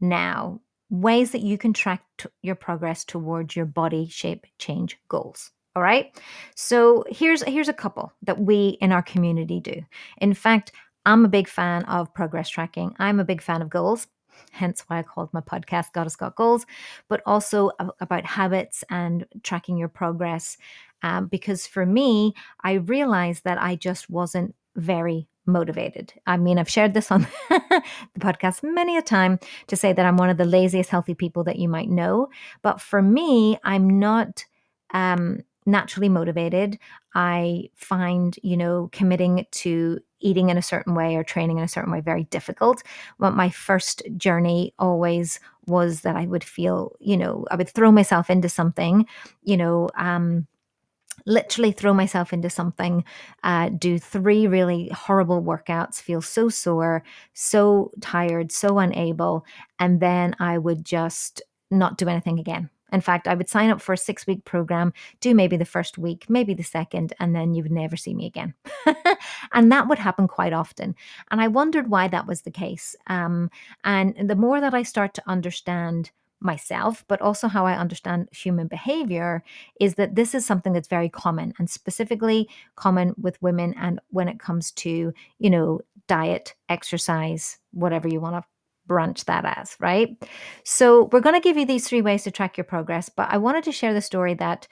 now 0.00 0.60
ways 0.90 1.32
that 1.32 1.42
you 1.42 1.58
can 1.58 1.72
track 1.72 2.04
t- 2.16 2.28
your 2.42 2.54
progress 2.54 3.04
towards 3.04 3.54
your 3.54 3.66
body 3.66 4.08
shape 4.08 4.46
change 4.58 4.98
goals. 5.08 5.50
All 5.76 5.82
right. 5.82 6.18
So 6.56 7.04
here's 7.08 7.42
here's 7.42 7.68
a 7.68 7.74
couple 7.74 8.12
that 8.22 8.40
we 8.40 8.78
in 8.80 8.90
our 8.90 9.02
community 9.02 9.60
do. 9.60 9.82
In 10.18 10.34
fact, 10.34 10.72
I'm 11.06 11.24
a 11.24 11.28
big 11.28 11.48
fan 11.48 11.84
of 11.84 12.12
progress 12.14 12.48
tracking. 12.48 12.94
I'm 12.98 13.20
a 13.20 13.24
big 13.24 13.40
fan 13.42 13.62
of 13.62 13.70
goals. 13.70 14.08
Hence 14.50 14.84
why 14.86 14.98
I 14.98 15.02
called 15.02 15.32
my 15.32 15.40
podcast 15.40 15.92
Goddess 15.92 16.16
Got 16.16 16.36
Goals, 16.36 16.66
but 17.08 17.22
also 17.26 17.70
about 18.00 18.24
habits 18.24 18.84
and 18.90 19.26
tracking 19.42 19.76
your 19.76 19.88
progress. 19.88 20.56
Um, 21.02 21.26
because 21.26 21.66
for 21.66 21.86
me, 21.86 22.34
I 22.62 22.74
realized 22.74 23.44
that 23.44 23.60
I 23.60 23.76
just 23.76 24.10
wasn't 24.10 24.54
very 24.76 25.28
motivated. 25.48 26.12
I 26.26 26.36
mean, 26.36 26.58
I've 26.58 26.68
shared 26.68 26.94
this 26.94 27.10
on 27.10 27.26
the 27.48 27.82
podcast 28.20 28.62
many 28.62 28.96
a 28.96 29.02
time 29.02 29.40
to 29.66 29.76
say 29.76 29.92
that 29.92 30.06
I'm 30.06 30.16
one 30.16 30.30
of 30.30 30.36
the 30.36 30.44
laziest 30.44 30.90
healthy 30.90 31.14
people 31.14 31.42
that 31.44 31.58
you 31.58 31.68
might 31.68 31.88
know. 31.88 32.28
But 32.62 32.80
for 32.80 33.02
me, 33.02 33.58
I'm 33.64 33.98
not 33.98 34.44
um, 34.92 35.40
naturally 35.66 36.08
motivated. 36.08 36.78
I 37.14 37.70
find, 37.74 38.38
you 38.42 38.56
know, 38.56 38.88
committing 38.92 39.46
to 39.50 40.00
eating 40.20 40.50
in 40.50 40.58
a 40.58 40.62
certain 40.62 40.94
way 40.94 41.16
or 41.16 41.22
training 41.22 41.58
in 41.58 41.64
a 41.64 41.68
certain 41.68 41.92
way 41.92 42.00
very 42.00 42.24
difficult. 42.24 42.82
But 43.18 43.34
my 43.34 43.50
first 43.50 44.02
journey 44.16 44.74
always 44.78 45.40
was 45.66 46.00
that 46.00 46.16
I 46.16 46.26
would 46.26 46.44
feel, 46.44 46.96
you 46.98 47.16
know, 47.16 47.44
I 47.50 47.56
would 47.56 47.68
throw 47.68 47.92
myself 47.92 48.30
into 48.30 48.48
something, 48.48 49.06
you 49.42 49.56
know, 49.56 49.88
um, 49.96 50.46
literally 51.26 51.72
throw 51.72 51.94
myself 51.94 52.32
into 52.32 52.50
something, 52.50 53.04
uh, 53.42 53.70
do 53.70 53.98
three 53.98 54.46
really 54.46 54.88
horrible 54.88 55.42
workouts, 55.42 56.00
feel 56.00 56.22
so 56.22 56.48
sore, 56.48 57.02
so 57.34 57.90
tired, 58.00 58.52
so 58.52 58.78
unable, 58.78 59.44
and 59.78 60.00
then 60.00 60.34
I 60.38 60.58
would 60.58 60.84
just 60.84 61.42
not 61.70 61.98
do 61.98 62.08
anything 62.08 62.38
again. 62.38 62.70
In 62.92 63.00
fact, 63.00 63.28
I 63.28 63.34
would 63.34 63.48
sign 63.48 63.70
up 63.70 63.80
for 63.80 63.92
a 63.92 63.98
six 63.98 64.26
week 64.26 64.44
program, 64.44 64.92
do 65.20 65.34
maybe 65.34 65.56
the 65.56 65.64
first 65.64 65.98
week, 65.98 66.24
maybe 66.28 66.54
the 66.54 66.62
second, 66.62 67.12
and 67.20 67.34
then 67.34 67.54
you 67.54 67.62
would 67.62 67.72
never 67.72 67.96
see 67.96 68.14
me 68.14 68.26
again. 68.26 68.54
and 69.52 69.70
that 69.70 69.88
would 69.88 69.98
happen 69.98 70.26
quite 70.26 70.52
often. 70.52 70.94
And 71.30 71.40
I 71.40 71.48
wondered 71.48 71.90
why 71.90 72.08
that 72.08 72.26
was 72.26 72.42
the 72.42 72.50
case. 72.50 72.96
Um, 73.06 73.50
and 73.84 74.14
the 74.28 74.36
more 74.36 74.60
that 74.60 74.74
I 74.74 74.82
start 74.82 75.14
to 75.14 75.22
understand 75.28 76.10
myself, 76.40 77.04
but 77.08 77.20
also 77.20 77.48
how 77.48 77.66
I 77.66 77.76
understand 77.76 78.28
human 78.32 78.68
behavior, 78.68 79.42
is 79.80 79.94
that 79.94 80.14
this 80.14 80.34
is 80.34 80.46
something 80.46 80.72
that's 80.72 80.88
very 80.88 81.08
common 81.08 81.52
and 81.58 81.68
specifically 81.68 82.48
common 82.76 83.14
with 83.16 83.42
women. 83.42 83.74
And 83.78 84.00
when 84.10 84.28
it 84.28 84.38
comes 84.38 84.70
to, 84.72 85.12
you 85.38 85.50
know, 85.50 85.80
diet, 86.06 86.54
exercise, 86.68 87.58
whatever 87.72 88.08
you 88.08 88.20
want 88.20 88.36
to 88.36 88.48
branch 88.86 89.24
that 89.26 89.44
as, 89.44 89.76
right? 89.80 90.16
So 90.64 91.10
we're 91.12 91.20
going 91.20 91.34
to 91.34 91.40
give 91.40 91.56
you 91.56 91.66
these 91.66 91.86
three 91.86 92.02
ways 92.02 92.24
to 92.24 92.30
track 92.30 92.56
your 92.56 92.64
progress, 92.64 93.08
but 93.08 93.28
I 93.30 93.36
wanted 93.36 93.64
to 93.64 93.72
share 93.72 93.94
the 93.94 94.00
story 94.00 94.34
that 94.34 94.66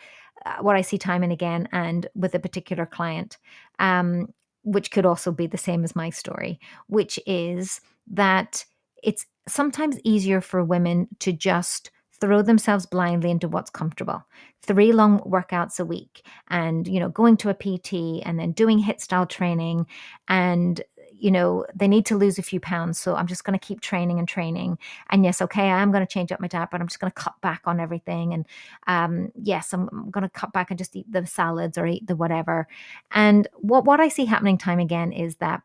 uh, 0.45 0.57
what 0.61 0.77
I 0.77 0.81
see 0.81 0.99
time 0.99 1.23
and 1.23 1.33
again 1.33 1.69
and 1.73 2.07
with 2.15 2.35
a 2.35 2.39
particular 2.39 2.87
client, 2.87 3.37
um, 3.79 4.29
which 4.63 4.91
could 4.91 5.07
also 5.07 5.31
be 5.31 5.47
the 5.47 5.59
same 5.59 5.85
as 5.85 5.95
my 5.95 6.11
story, 6.11 6.59
which 6.87 7.19
is 7.27 7.81
that 8.13 8.65
it's 9.03 9.27
sometimes 9.49 9.99
easier 10.05 10.41
for 10.41 10.65
women 10.65 11.09
to 11.21 11.33
just 11.33 11.91
throw 12.21 12.43
themselves 12.43 12.87
blindly 12.87 13.31
into 13.31 13.49
what's 13.49 13.71
comfortable. 13.71 14.25
Three 14.63 14.93
long 14.93 15.21
workouts 15.21 15.79
a 15.79 15.85
week 15.85 16.27
and 16.49 16.89
you 16.89 16.99
know 16.99 17.09
going 17.09 17.37
to 17.39 17.51
a 17.51 17.55
pt 17.55 18.23
and 18.27 18.39
then 18.39 18.53
doing 18.53 18.83
HIIT 18.83 19.01
style 19.01 19.27
training. 19.27 19.87
And 20.29 20.83
you 21.19 21.31
know 21.31 21.65
they 21.75 21.89
need 21.89 22.05
to 22.07 22.17
lose 22.17 22.39
a 22.39 22.43
few 22.43 22.61
pounds 22.61 22.99
so 22.99 23.15
i'm 23.15 23.27
just 23.27 23.43
going 23.43 23.59
to 23.59 23.67
keep 23.67 23.81
training 23.81 24.19
and 24.19 24.29
training. 24.29 24.79
And 25.11 25.25
yes 25.25 25.41
okay 25.43 25.71
i 25.71 25.83
am 25.83 25.93
going 25.93 26.05
to 26.05 26.13
change 26.13 26.33
up 26.33 26.41
my 26.41 26.49
diet 26.49 26.71
but 26.73 26.81
i'm 26.81 26.89
just 26.89 27.01
going 27.01 27.11
to 27.11 27.23
cut 27.23 27.35
back 27.41 27.63
on 27.67 27.81
everything. 27.81 28.35
And 28.35 28.47
um, 28.87 29.33
yes 29.43 29.73
i'm, 29.73 29.89
I'm 29.93 30.11
going 30.11 30.23
to 30.23 30.31
cut 30.31 30.53
back 30.53 30.71
and 30.71 30.79
just 30.79 30.97
eat 30.97 31.11
the 31.11 31.27
salads 31.27 31.79
or 31.79 31.87
eat 31.87 32.07
the 32.07 32.17
whatever. 32.17 32.67
And 33.13 33.47
what 33.55 33.85
what 33.85 34.01
i 34.01 34.09
see 34.09 34.25
happening 34.25 34.59
time 34.59 34.79
again 34.79 35.13
is 35.13 35.37
that 35.37 35.63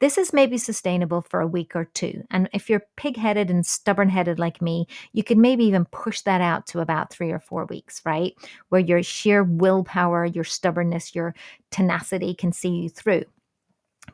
this 0.00 0.16
is 0.16 0.32
maybe 0.32 0.58
sustainable 0.58 1.20
for 1.20 1.40
a 1.40 1.46
week 1.46 1.76
or 1.76 1.84
two. 1.84 2.24
And 2.30 2.48
if 2.52 2.68
you're 2.68 2.82
pig 2.96 3.16
headed 3.16 3.50
and 3.50 3.64
stubborn 3.64 4.08
headed 4.08 4.38
like 4.38 4.62
me, 4.62 4.86
you 5.12 5.22
could 5.22 5.38
maybe 5.38 5.64
even 5.64 5.84
push 5.86 6.22
that 6.22 6.40
out 6.40 6.66
to 6.68 6.80
about 6.80 7.10
three 7.10 7.30
or 7.30 7.38
four 7.38 7.66
weeks, 7.66 8.00
right? 8.04 8.34
Where 8.70 8.80
your 8.80 9.02
sheer 9.02 9.44
willpower, 9.44 10.24
your 10.24 10.44
stubbornness, 10.44 11.14
your 11.14 11.34
tenacity 11.70 12.34
can 12.34 12.52
see 12.52 12.70
you 12.70 12.88
through. 12.88 13.24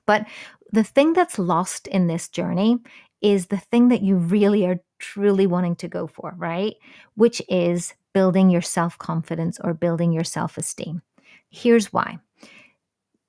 But 0.07 0.27
the 0.73 0.85
thing 0.85 1.13
that's 1.13 1.39
lost 1.39 1.87
in 1.87 2.09
this 2.09 2.29
journey 2.29 2.79
is 3.23 3.47
the 3.47 3.57
thing 3.57 3.89
that 3.89 4.03
you 4.03 4.17
really 4.17 4.67
are 4.67 4.81
truly 4.99 5.47
wanting 5.47 5.77
to 5.77 5.89
go 5.89 6.07
for, 6.07 6.35
right? 6.37 6.75
Which 7.15 7.41
is 7.49 7.95
building 8.13 8.51
your 8.51 8.63
self 8.63 8.99
confidence 8.99 9.59
or 9.63 9.73
building 9.73 10.13
your 10.13 10.25
self 10.25 10.59
esteem. 10.59 11.03
Here's 11.51 11.93
why 11.93 12.19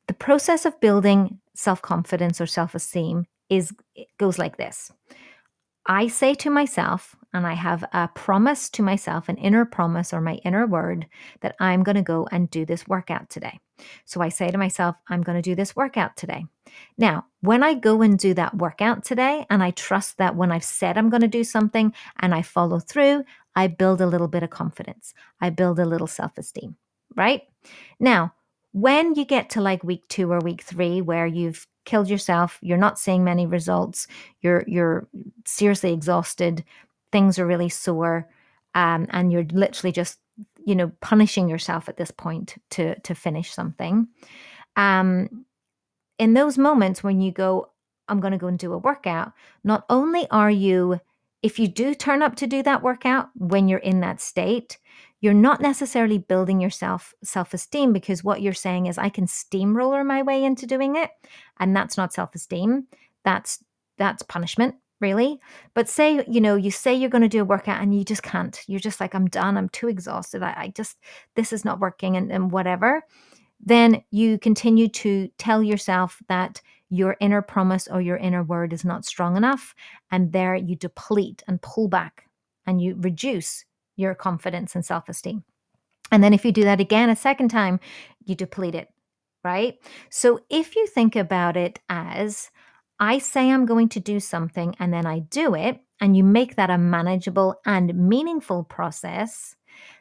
the 0.08 0.13
process 0.13 0.65
of 0.65 0.80
building 0.80 1.39
self 1.58 1.82
confidence 1.82 2.39
or 2.39 2.46
self 2.46 2.76
esteem 2.76 3.26
is 3.50 3.74
it 3.96 4.08
goes 4.17 4.38
like 4.38 4.58
this. 4.58 4.91
I 5.89 6.08
say 6.08 6.34
to 6.36 6.50
myself, 6.50 7.15
and 7.34 7.48
I 7.48 7.54
have 7.54 7.84
a 7.93 8.10
promise 8.10 8.70
to 8.72 8.84
myself, 8.84 9.30
an 9.30 9.38
inner 9.38 9.63
promise 9.63 10.13
or 10.13 10.20
my 10.20 10.36
inner 10.43 10.67
word 10.67 11.08
that 11.39 11.56
I'm 11.62 11.82
going 11.82 11.96
to 11.96 12.02
go 12.02 12.28
and 12.30 12.50
do 12.50 12.65
this 12.65 12.86
workout 12.88 13.30
today. 13.30 13.58
So 14.04 14.22
I 14.22 14.28
say 14.28 14.50
to 14.52 14.58
myself, 14.58 14.98
I'm 15.08 15.22
going 15.22 15.38
to 15.38 15.50
do 15.50 15.56
this 15.56 15.78
workout 15.78 16.17
today. 16.17 16.46
Now, 16.98 17.28
when 17.39 17.63
I 17.63 17.74
go 17.74 18.02
and 18.02 18.20
do 18.20 18.34
that 18.34 18.58
workout 18.58 19.06
today, 19.06 19.46
and 19.50 19.63
I 19.63 19.72
trust 19.72 20.17
that 20.17 20.36
when 20.36 20.52
I've 20.52 20.63
said 20.63 20.98
I'm 20.98 21.10
going 21.10 21.22
to 21.22 21.28
do 21.28 21.46
something 21.46 21.93
and 22.20 22.36
I 22.36 22.41
follow 22.41 22.80
through, 22.80 23.24
I 23.56 23.67
build 23.67 24.02
a 24.02 24.08
little 24.08 24.28
bit 24.28 24.43
of 24.43 24.50
confidence. 24.50 25.13
I 25.39 25.52
build 25.52 25.80
a 25.80 25.86
little 25.86 26.08
self 26.08 26.38
esteem, 26.38 26.76
right? 27.15 27.43
Now, 28.00 28.34
when 28.80 29.16
you 29.16 29.26
get 29.26 29.50
to 29.50 29.62
like 29.62 29.84
week 29.84 30.08
two 30.08 30.32
or 30.32 30.40
week 30.40 30.62
three, 30.62 31.02
where 31.02 31.26
you've 31.26 31.66
killed 31.86 32.08
yourself, 32.08 32.60
you're 32.62 32.78
not 32.78 33.00
seeing 33.00 33.24
many 33.24 33.48
results, 33.48 34.08
you're 34.42 34.63
you're 34.68 35.08
seriously 35.46 35.94
exhausted, 35.94 36.63
things 37.12 37.40
are 37.40 37.48
really 37.48 37.70
sore, 37.70 38.30
um, 38.76 39.08
and 39.10 39.32
you're 39.32 39.46
literally 39.52 39.92
just 39.92 40.20
you 40.63 40.76
know 40.76 40.92
punishing 41.02 41.50
yourself 41.50 41.90
at 41.90 41.98
this 41.98 42.12
point 42.12 42.56
to 42.70 43.00
to 43.00 43.16
finish 43.16 43.52
something. 43.52 44.08
Um, 44.76 45.46
in 46.20 46.36
those 46.36 46.60
moments 46.60 47.04
when 47.04 47.20
you 47.20 47.32
go, 47.32 47.72
I'm 48.08 48.20
going 48.20 48.34
to 48.34 48.38
go 48.38 48.48
and 48.48 48.60
do 48.60 48.74
a 48.74 48.78
workout, 48.78 49.34
not 49.63 49.86
only 49.90 50.28
are 50.30 50.52
you 50.52 51.00
if 51.42 51.58
you 51.58 51.68
do 51.68 51.96
turn 51.96 52.22
up 52.22 52.36
to 52.36 52.48
do 52.48 52.62
that 52.63 52.84
workout 52.84 53.30
when 53.36 53.68
you're 53.68 53.80
in 53.80 54.02
that 54.02 54.22
state, 54.22 54.78
you're 55.19 55.34
not 55.34 55.62
necessarily 55.62 56.19
building 56.19 56.62
yourself 56.62 57.13
self-esteem 57.23 57.91
because 57.91 58.23
what 58.23 58.41
you're 58.41 58.53
saying 58.53 58.86
is 58.86 58.97
I 58.97 59.10
can 59.10 59.27
steamroller 59.27 60.03
my 60.03 60.21
way 60.21 60.43
into 60.43 60.67
doing 60.67 60.95
it 60.95 61.10
and 61.60 61.75
that's 61.75 61.97
not 61.97 62.13
self-esteem. 62.13 62.88
That's 63.23 63.63
that's 63.97 64.23
punishment 64.23 64.75
really. 64.99 65.39
But 65.73 65.89
say 65.89 66.23
you 66.27 66.41
know 66.41 66.56
you 66.56 66.71
say 66.71 66.93
you're 66.93 67.10
going 67.10 67.23
to 67.23 67.27
do 67.27 67.41
a 67.41 67.45
workout 67.45 67.82
and 67.82 67.97
you 67.97 68.03
just 68.03 68.23
can't. 68.23 68.60
You're 68.67 68.80
just 68.80 68.99
like 68.99 69.15
i'm 69.15 69.27
done. 69.27 69.58
I'm 69.58 69.69
too 69.69 69.88
exhausted. 69.88 70.43
I, 70.43 70.53
I 70.58 70.67
just 70.75 70.97
this 71.36 71.51
is 71.51 71.65
not 71.65 71.80
working 71.80 72.15
and, 72.15 72.32
and 72.32 72.51
whatever. 72.51 73.03
Then 73.60 74.03
you 74.12 74.38
continue 74.38 74.88
to 74.89 75.30
tell 75.39 75.63
yourself 75.63 76.21
that 76.30 76.62
your 76.89 77.17
inner 77.19 77.41
promise 77.41 77.88
or 77.88 78.01
your 78.01 78.17
inner 78.17 78.43
word 78.43 78.71
is 78.71 78.86
not 78.86 79.03
strong 79.03 79.36
enough. 79.36 79.73
And 80.12 80.32
there 80.32 80.56
you 80.56 80.75
deplete 80.75 81.43
and 81.47 81.62
pull 81.62 81.88
back 81.88 82.25
and 82.65 82.82
you 82.82 82.95
reduce 82.99 83.65
your 83.98 84.16
confidence 84.16 84.76
and 84.76 84.86
self 84.86 85.10
esteem. 85.10 85.44
And 86.12 86.24
then 86.24 86.34
if 86.34 86.46
you 86.46 86.54
do 86.54 86.64
that 86.64 86.80
again 86.80 87.10
a 87.10 87.16
second 87.16 87.50
time, 87.50 87.82
you 88.24 88.36
deplete 88.36 88.76
it, 88.76 88.88
right? 89.44 89.78
So 90.10 90.40
if 90.50 90.76
you 90.78 90.88
think 90.88 91.18
about 91.18 91.58
it 91.58 91.80
as 91.90 92.50
I 93.00 93.20
say 93.20 93.52
I'm 93.52 93.66
going 93.66 93.90
to 93.90 94.00
do 94.00 94.20
something 94.22 94.76
and 94.80 94.94
then 94.94 95.06
I 95.06 95.20
do 95.20 95.54
it, 95.54 95.82
and 96.00 96.16
you 96.16 96.24
make 96.24 96.56
that 96.56 96.70
a 96.70 96.78
manageable 96.78 97.60
and 97.66 97.94
meaningful 97.96 98.64
process, 98.64 99.56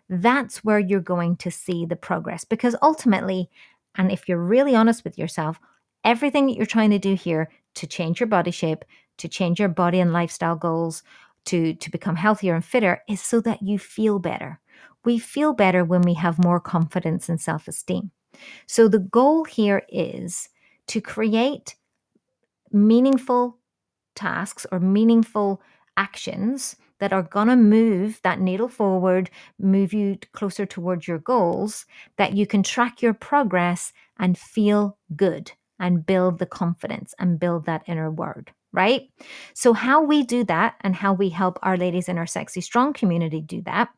that's 0.08 0.62
where 0.62 0.78
you're 0.78 1.00
going 1.00 1.36
to 1.36 1.50
see 1.50 1.86
the 1.86 1.96
progress. 1.96 2.44
Because 2.44 2.76
ultimately, 2.82 3.50
and 3.96 4.12
if 4.12 4.28
you're 4.28 4.38
really 4.38 4.74
honest 4.74 5.04
with 5.04 5.18
yourself, 5.18 5.58
everything 6.04 6.46
that 6.46 6.56
you're 6.56 6.66
trying 6.66 6.90
to 6.90 6.98
do 6.98 7.14
here 7.14 7.50
to 7.76 7.86
change 7.86 8.20
your 8.20 8.26
body 8.26 8.50
shape, 8.50 8.84
to 9.18 9.28
change 9.28 9.58
your 9.58 9.68
body 9.68 10.00
and 10.00 10.12
lifestyle 10.12 10.56
goals, 10.56 11.02
to, 11.46 11.74
to 11.74 11.90
become 11.90 12.16
healthier 12.16 12.54
and 12.54 12.64
fitter 12.64 13.02
is 13.08 13.20
so 13.20 13.40
that 13.40 13.62
you 13.62 13.78
feel 13.78 14.18
better. 14.18 14.60
We 15.04 15.18
feel 15.18 15.52
better 15.52 15.84
when 15.84 16.02
we 16.02 16.14
have 16.14 16.42
more 16.42 16.60
confidence 16.60 17.28
and 17.28 17.40
self 17.40 17.68
esteem. 17.68 18.10
So 18.66 18.88
the 18.88 18.98
goal 18.98 19.44
here 19.44 19.82
is 19.88 20.48
to 20.88 21.00
create 21.00 21.76
meaningful 22.72 23.58
tasks 24.14 24.66
or 24.72 24.80
meaningful 24.80 25.62
actions 25.96 26.76
that 26.98 27.12
are 27.12 27.22
going 27.22 27.48
to 27.48 27.56
move 27.56 28.20
that 28.22 28.40
needle 28.40 28.68
forward, 28.68 29.30
move 29.58 29.92
you 29.92 30.18
closer 30.32 30.64
towards 30.64 31.06
your 31.06 31.18
goals, 31.18 31.84
that 32.16 32.34
you 32.34 32.46
can 32.46 32.62
track 32.62 33.02
your 33.02 33.14
progress 33.14 33.92
and 34.18 34.38
feel 34.38 34.96
good 35.14 35.52
and 35.78 36.06
build 36.06 36.38
the 36.38 36.46
confidence 36.46 37.14
and 37.18 37.38
build 37.38 37.66
that 37.66 37.82
inner 37.86 38.10
word, 38.10 38.52
right? 38.76 39.08
So, 39.54 39.72
how 39.72 40.02
we 40.02 40.22
do 40.22 40.44
that 40.44 40.76
and 40.82 40.94
how 40.94 41.14
we 41.14 41.30
help 41.30 41.58
our 41.62 41.76
ladies 41.76 42.08
in 42.08 42.18
our 42.18 42.26
sexy 42.26 42.60
strong 42.60 42.92
community 42.92 43.40
do 43.40 43.62
that 43.62 43.88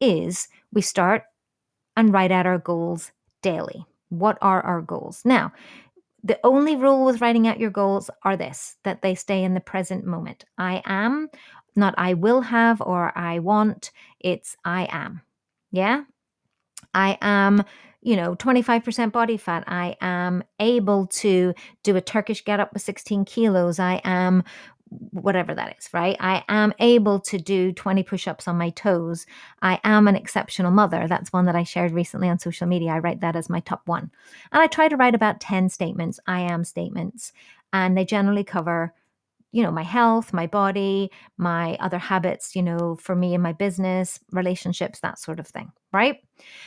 is 0.00 0.46
we 0.72 0.82
start 0.82 1.24
and 1.96 2.12
write 2.12 2.30
out 2.30 2.46
our 2.46 2.58
goals 2.58 3.10
daily. 3.42 3.84
What 4.10 4.38
are 4.40 4.62
our 4.62 4.82
goals? 4.82 5.22
Now, 5.24 5.52
the 6.22 6.38
only 6.44 6.76
rule 6.76 7.04
with 7.04 7.20
writing 7.20 7.48
out 7.48 7.58
your 7.58 7.70
goals 7.70 8.10
are 8.24 8.36
this 8.36 8.76
that 8.84 9.02
they 9.02 9.14
stay 9.14 9.42
in 9.42 9.54
the 9.54 9.60
present 9.60 10.04
moment. 10.04 10.44
I 10.58 10.82
am, 10.84 11.30
not 11.74 11.94
I 11.96 12.14
will 12.14 12.42
have 12.42 12.80
or 12.82 13.16
I 13.16 13.38
want, 13.38 13.90
it's 14.20 14.56
I 14.64 14.88
am. 14.90 15.22
Yeah? 15.72 16.04
I 16.94 17.18
am, 17.20 17.64
you 18.02 18.16
know, 18.16 18.34
25% 18.34 19.12
body 19.12 19.36
fat. 19.36 19.64
I 19.66 19.96
am 20.00 20.42
able 20.58 21.06
to 21.06 21.54
do 21.82 21.96
a 21.96 22.00
Turkish 22.00 22.44
get 22.44 22.60
up 22.60 22.72
with 22.72 22.82
16 22.82 23.24
kilos. 23.24 23.78
I 23.78 24.00
am 24.04 24.44
whatever 25.12 25.54
that 25.54 25.76
is, 25.78 25.88
right? 25.92 26.16
I 26.18 26.42
am 26.48 26.72
able 26.80 27.20
to 27.20 27.38
do 27.38 27.72
20 27.72 28.02
push 28.02 28.26
ups 28.26 28.48
on 28.48 28.58
my 28.58 28.70
toes. 28.70 29.24
I 29.62 29.78
am 29.84 30.08
an 30.08 30.16
exceptional 30.16 30.72
mother. 30.72 31.06
That's 31.06 31.32
one 31.32 31.44
that 31.46 31.54
I 31.54 31.62
shared 31.62 31.92
recently 31.92 32.28
on 32.28 32.40
social 32.40 32.66
media. 32.66 32.92
I 32.92 32.98
write 32.98 33.20
that 33.20 33.36
as 33.36 33.48
my 33.48 33.60
top 33.60 33.82
one. 33.86 34.10
And 34.50 34.60
I 34.60 34.66
try 34.66 34.88
to 34.88 34.96
write 34.96 35.14
about 35.14 35.40
10 35.40 35.68
statements, 35.68 36.18
I 36.26 36.40
am 36.40 36.64
statements, 36.64 37.32
and 37.72 37.96
they 37.96 38.04
generally 38.04 38.44
cover. 38.44 38.92
You 39.52 39.62
know, 39.62 39.70
my 39.70 39.82
health, 39.82 40.32
my 40.32 40.46
body, 40.46 41.10
my 41.36 41.76
other 41.80 41.98
habits, 41.98 42.54
you 42.54 42.62
know, 42.62 42.96
for 42.96 43.16
me 43.16 43.34
and 43.34 43.42
my 43.42 43.52
business, 43.52 44.20
relationships, 44.32 45.00
that 45.00 45.18
sort 45.18 45.40
of 45.40 45.46
thing, 45.46 45.72
right? 45.92 46.18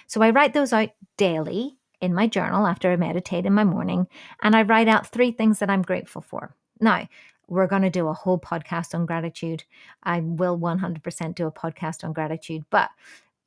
So 0.07 0.21
I 0.21 0.31
write 0.31 0.53
those 0.53 0.73
out 0.73 0.89
daily 1.17 1.77
in 2.01 2.13
my 2.13 2.27
journal 2.27 2.67
after 2.67 2.91
I 2.91 2.97
meditate 2.97 3.45
in 3.45 3.53
my 3.53 3.63
morning, 3.63 4.07
and 4.41 4.55
I 4.55 4.63
write 4.63 4.89
out 4.89 5.07
three 5.07 5.31
things 5.31 5.59
that 5.59 5.69
I'm 5.69 5.81
grateful 5.81 6.21
for. 6.21 6.55
Now, 6.81 7.07
we're 7.47 7.67
going 7.67 7.81
to 7.83 7.89
do 7.89 8.07
a 8.07 8.13
whole 8.13 8.39
podcast 8.39 8.93
on 8.93 9.05
gratitude. 9.05 9.63
I 10.03 10.19
will 10.21 10.57
100% 10.57 11.35
do 11.35 11.47
a 11.47 11.51
podcast 11.51 12.03
on 12.03 12.13
gratitude, 12.13 12.65
but 12.69 12.89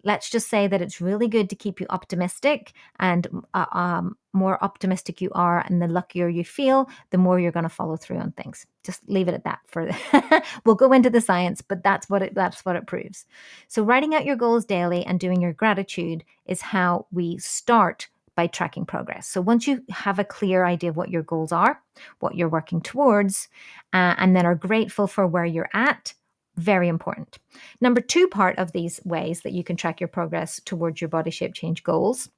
let's 0.05 0.31
just 0.31 0.49
say 0.49 0.69
that 0.69 0.81
it's 0.81 1.01
really 1.01 1.29
good 1.29 1.51
to 1.51 1.57
keep 1.57 1.81
you 1.81 1.87
optimistic 1.91 2.73
and 2.99 3.27
uh, 3.55 3.67
um, 3.73 4.17
more 4.37 4.63
optimistic 4.63 5.21
you 5.21 5.31
are 5.35 5.65
and 5.67 5.83
the 5.83 5.89
luckier 5.89 6.29
you 6.29 6.45
feel 6.45 6.89
the 7.11 7.19
more 7.19 7.41
you're 7.41 7.51
going 7.51 7.63
to 7.63 7.69
follow 7.69 7.97
through 7.97 8.19
on 8.19 8.31
things 8.33 8.67
just 8.85 9.01
leave 9.09 9.27
it 9.29 9.35
at 9.35 9.45
that 9.45 9.59
for 9.67 9.91
we'll 10.65 10.75
go 10.75 10.93
into 10.93 11.11
the 11.11 11.21
science 11.21 11.61
but 11.61 11.83
that's 11.83 12.09
what 12.09 12.23
it 12.23 12.35
that's 12.35 12.65
what 12.65 12.77
it 12.77 12.87
proves 12.87 13.27
so 13.67 13.83
writing 13.83 14.15
out 14.15 14.25
your 14.25 14.37
goals 14.37 14.65
daily 14.65 15.05
and 15.05 15.19
doing 15.19 15.41
your 15.41 15.53
gratitude 15.53 16.23
is 16.47 16.61
how 16.61 17.07
we 17.11 17.37
start 17.39 18.09
by 18.37 18.47
tracking 18.47 18.85
progress. 18.85 19.27
So 19.27 19.41
once 19.41 19.67
you 19.67 19.83
have 19.89 20.19
a 20.19 20.25
clear 20.25 20.65
idea 20.65 20.91
of 20.91 20.97
what 20.97 21.11
your 21.11 21.23
goals 21.23 21.53
are, 21.53 21.83
what 22.21 22.37
you're 22.37 22.51
working 22.51 22.83
towards, 22.83 23.49
uh, 23.93 24.15
and 24.19 24.37
then 24.37 24.47
are 24.47 24.55
grateful 24.55 25.07
for 25.07 25.27
where 25.27 25.47
you're 25.47 25.71
at, 25.73 26.13
very 26.57 26.89
important. 26.89 27.39
Number 27.81 28.01
two 28.01 28.29
part 28.29 28.59
of 28.59 28.73
these 28.73 29.01
ways 29.05 29.41
that 29.41 29.53
you 29.53 29.65
can 29.65 29.77
track 29.77 30.01
your 30.01 30.09
progress 30.09 30.61
towards 30.65 31.01
your 31.01 31.09
body 31.09 31.31
shape 31.31 31.55
change 31.55 31.83
goals 31.83 32.29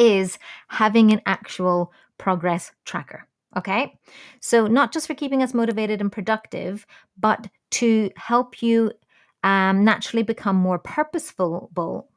is 0.00 0.38
having 0.68 1.12
an 1.12 1.20
actual 1.26 1.92
progress 2.18 2.72
tracker. 2.84 3.26
Okay. 3.56 3.98
So, 4.40 4.66
not 4.66 4.92
just 4.92 5.06
for 5.06 5.14
keeping 5.14 5.42
us 5.42 5.54
motivated 5.54 6.00
and 6.00 6.10
productive, 6.10 6.86
but 7.18 7.48
to 7.72 8.10
help 8.16 8.62
you 8.62 8.92
um, 9.42 9.84
naturally 9.84 10.22
become 10.22 10.56
more 10.56 10.78
purposeful, 10.78 11.70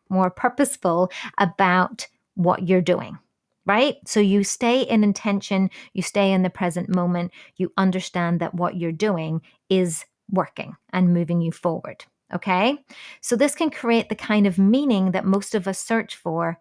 more 0.10 0.30
purposeful 0.30 1.12
about 1.38 2.08
what 2.36 2.67
you're 2.67 2.82
doing, 2.82 3.17
right? 3.65 3.96
So 4.06 4.19
you 4.19 4.43
stay 4.43 4.82
in 4.82 5.04
intention, 5.04 5.69
you 5.93 6.02
stay 6.02 6.32
in 6.32 6.43
the 6.43 6.50
present 6.50 6.93
moment, 6.93 7.32
you 7.56 7.72
understand 7.78 8.39
that 8.39 8.56
what 8.56 8.76
you're 8.76 8.91
doing 8.91 9.41
is 9.69 10.06
working 10.30 10.76
and 10.91 11.13
moving 11.13 11.41
you 11.41 11.52
forward. 11.52 12.06
Okay. 12.34 12.78
So 13.22 13.36
this 13.36 13.56
can 13.56 13.69
create 13.69 14.10
the 14.10 14.15
kind 14.15 14.48
of 14.48 14.58
meaning 14.58 15.12
that 15.12 15.26
most 15.26 15.54
of 15.54 15.67
us 15.67 15.80
search 15.80 16.15
for 16.15 16.60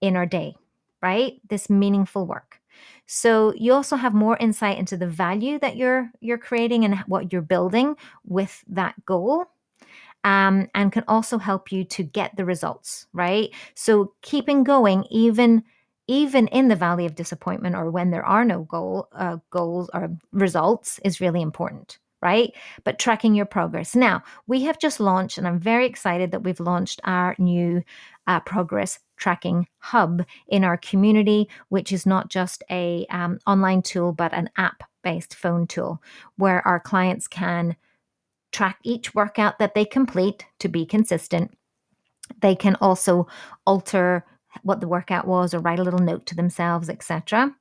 in 0.00 0.16
our 0.16 0.26
day, 0.26 0.56
right? 1.02 1.40
This 1.48 1.70
meaningful 1.70 2.26
work. 2.26 2.60
So 3.06 3.54
you 3.54 3.72
also 3.72 3.96
have 3.96 4.14
more 4.14 4.36
insight 4.38 4.78
into 4.78 4.96
the 4.96 5.06
value 5.06 5.58
that 5.60 5.76
you're 5.76 6.10
you're 6.20 6.38
creating 6.38 6.84
and 6.84 6.96
what 7.06 7.32
you're 7.32 7.42
building 7.42 7.96
with 8.24 8.64
that 8.68 8.94
goal 9.04 9.46
um, 10.24 10.68
and 10.74 10.90
can 10.92 11.04
also 11.06 11.38
help 11.38 11.70
you 11.70 11.84
to 11.84 12.02
get 12.02 12.36
the 12.36 12.44
results, 12.44 13.06
right? 13.12 13.50
So 13.74 14.12
keeping 14.22 14.64
going, 14.64 15.04
even 15.10 15.62
even 16.08 16.46
in 16.48 16.68
the 16.68 16.76
valley 16.76 17.06
of 17.06 17.16
disappointment 17.16 17.74
or 17.74 17.90
when 17.90 18.10
there 18.10 18.24
are 18.24 18.44
no 18.44 18.62
goal 18.64 19.08
uh, 19.12 19.38
goals 19.50 19.90
or 19.94 20.10
results, 20.32 21.00
is 21.04 21.20
really 21.20 21.42
important 21.42 21.98
right? 22.22 22.54
But 22.82 22.98
tracking 22.98 23.34
your 23.34 23.44
progress. 23.46 23.94
Now, 23.94 24.22
we 24.46 24.62
have 24.62 24.78
just 24.78 25.00
launched, 25.00 25.36
and 25.38 25.46
I'm 25.46 25.60
very 25.60 25.86
excited 25.86 26.30
that 26.30 26.42
we've 26.42 26.58
launched 26.58 27.00
our 27.04 27.36
new 27.38 27.84
uh, 28.26 28.40
progress 28.40 28.98
tracking 29.16 29.66
hub 29.78 30.24
in 30.48 30.64
our 30.64 30.76
community, 30.76 31.48
which 31.68 31.92
is 31.92 32.06
not 32.06 32.28
just 32.28 32.62
a 32.70 33.06
um, 33.10 33.38
online 33.46 33.82
tool, 33.82 34.12
but 34.12 34.32
an 34.32 34.50
app 34.56 34.82
based 35.02 35.34
phone 35.34 35.66
tool 35.66 36.02
where 36.36 36.66
our 36.66 36.80
clients 36.80 37.28
can 37.28 37.76
track 38.52 38.78
each 38.82 39.14
workout 39.14 39.58
that 39.58 39.74
they 39.74 39.84
complete 39.84 40.46
to 40.58 40.68
be 40.68 40.86
consistent. 40.86 41.56
They 42.40 42.54
can 42.54 42.76
also 42.80 43.26
alter 43.66 44.24
what 44.62 44.80
the 44.80 44.88
workout 44.88 45.26
was 45.26 45.54
or 45.54 45.60
write 45.60 45.78
a 45.78 45.82
little 45.84 46.00
note 46.00 46.26
to 46.26 46.34
themselves, 46.34 46.88
etc. 46.88 47.54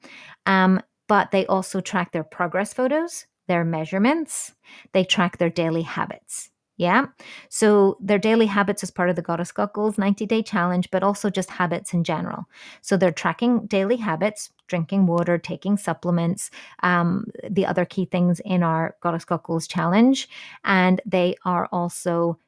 Um, 0.45 0.81
but 1.07 1.31
they 1.31 1.45
also 1.45 1.81
track 1.81 2.11
their 2.11 2.23
progress 2.23 2.73
photos, 2.73 3.25
their 3.47 3.63
measurements, 3.63 4.53
they 4.93 5.03
track 5.03 5.37
their 5.37 5.49
daily 5.49 5.83
habits. 5.83 6.49
Yeah. 6.77 7.05
So 7.49 7.97
their 8.01 8.19
daily 8.19 8.47
habits 8.47 8.83
as 8.83 8.91
part 8.91 9.09
of 9.09 9.15
the 9.15 9.21
Goddess 9.21 9.51
Got 9.53 9.73
Goals 9.73 9.97
90 9.97 10.25
day 10.25 10.43
challenge, 10.43 10.91
but 10.91 11.03
also 11.03 11.29
just 11.29 11.49
habits 11.49 11.93
in 11.93 12.03
general. 12.03 12.45
So 12.81 12.97
they're 12.97 13.11
tracking 13.13 13.65
daily 13.67 13.95
habits, 13.95 14.51
drinking 14.67 15.05
water, 15.07 15.37
taking 15.37 15.77
supplements, 15.77 16.51
um, 16.83 17.27
the 17.49 17.65
other 17.65 17.85
key 17.85 18.05
things 18.05 18.41
in 18.43 18.61
our 18.61 18.95
Goddess 19.01 19.23
Got 19.23 19.43
Goals 19.43 19.67
challenge. 19.67 20.27
And 20.65 20.99
they 21.05 21.35
are 21.45 21.69
also 21.71 22.39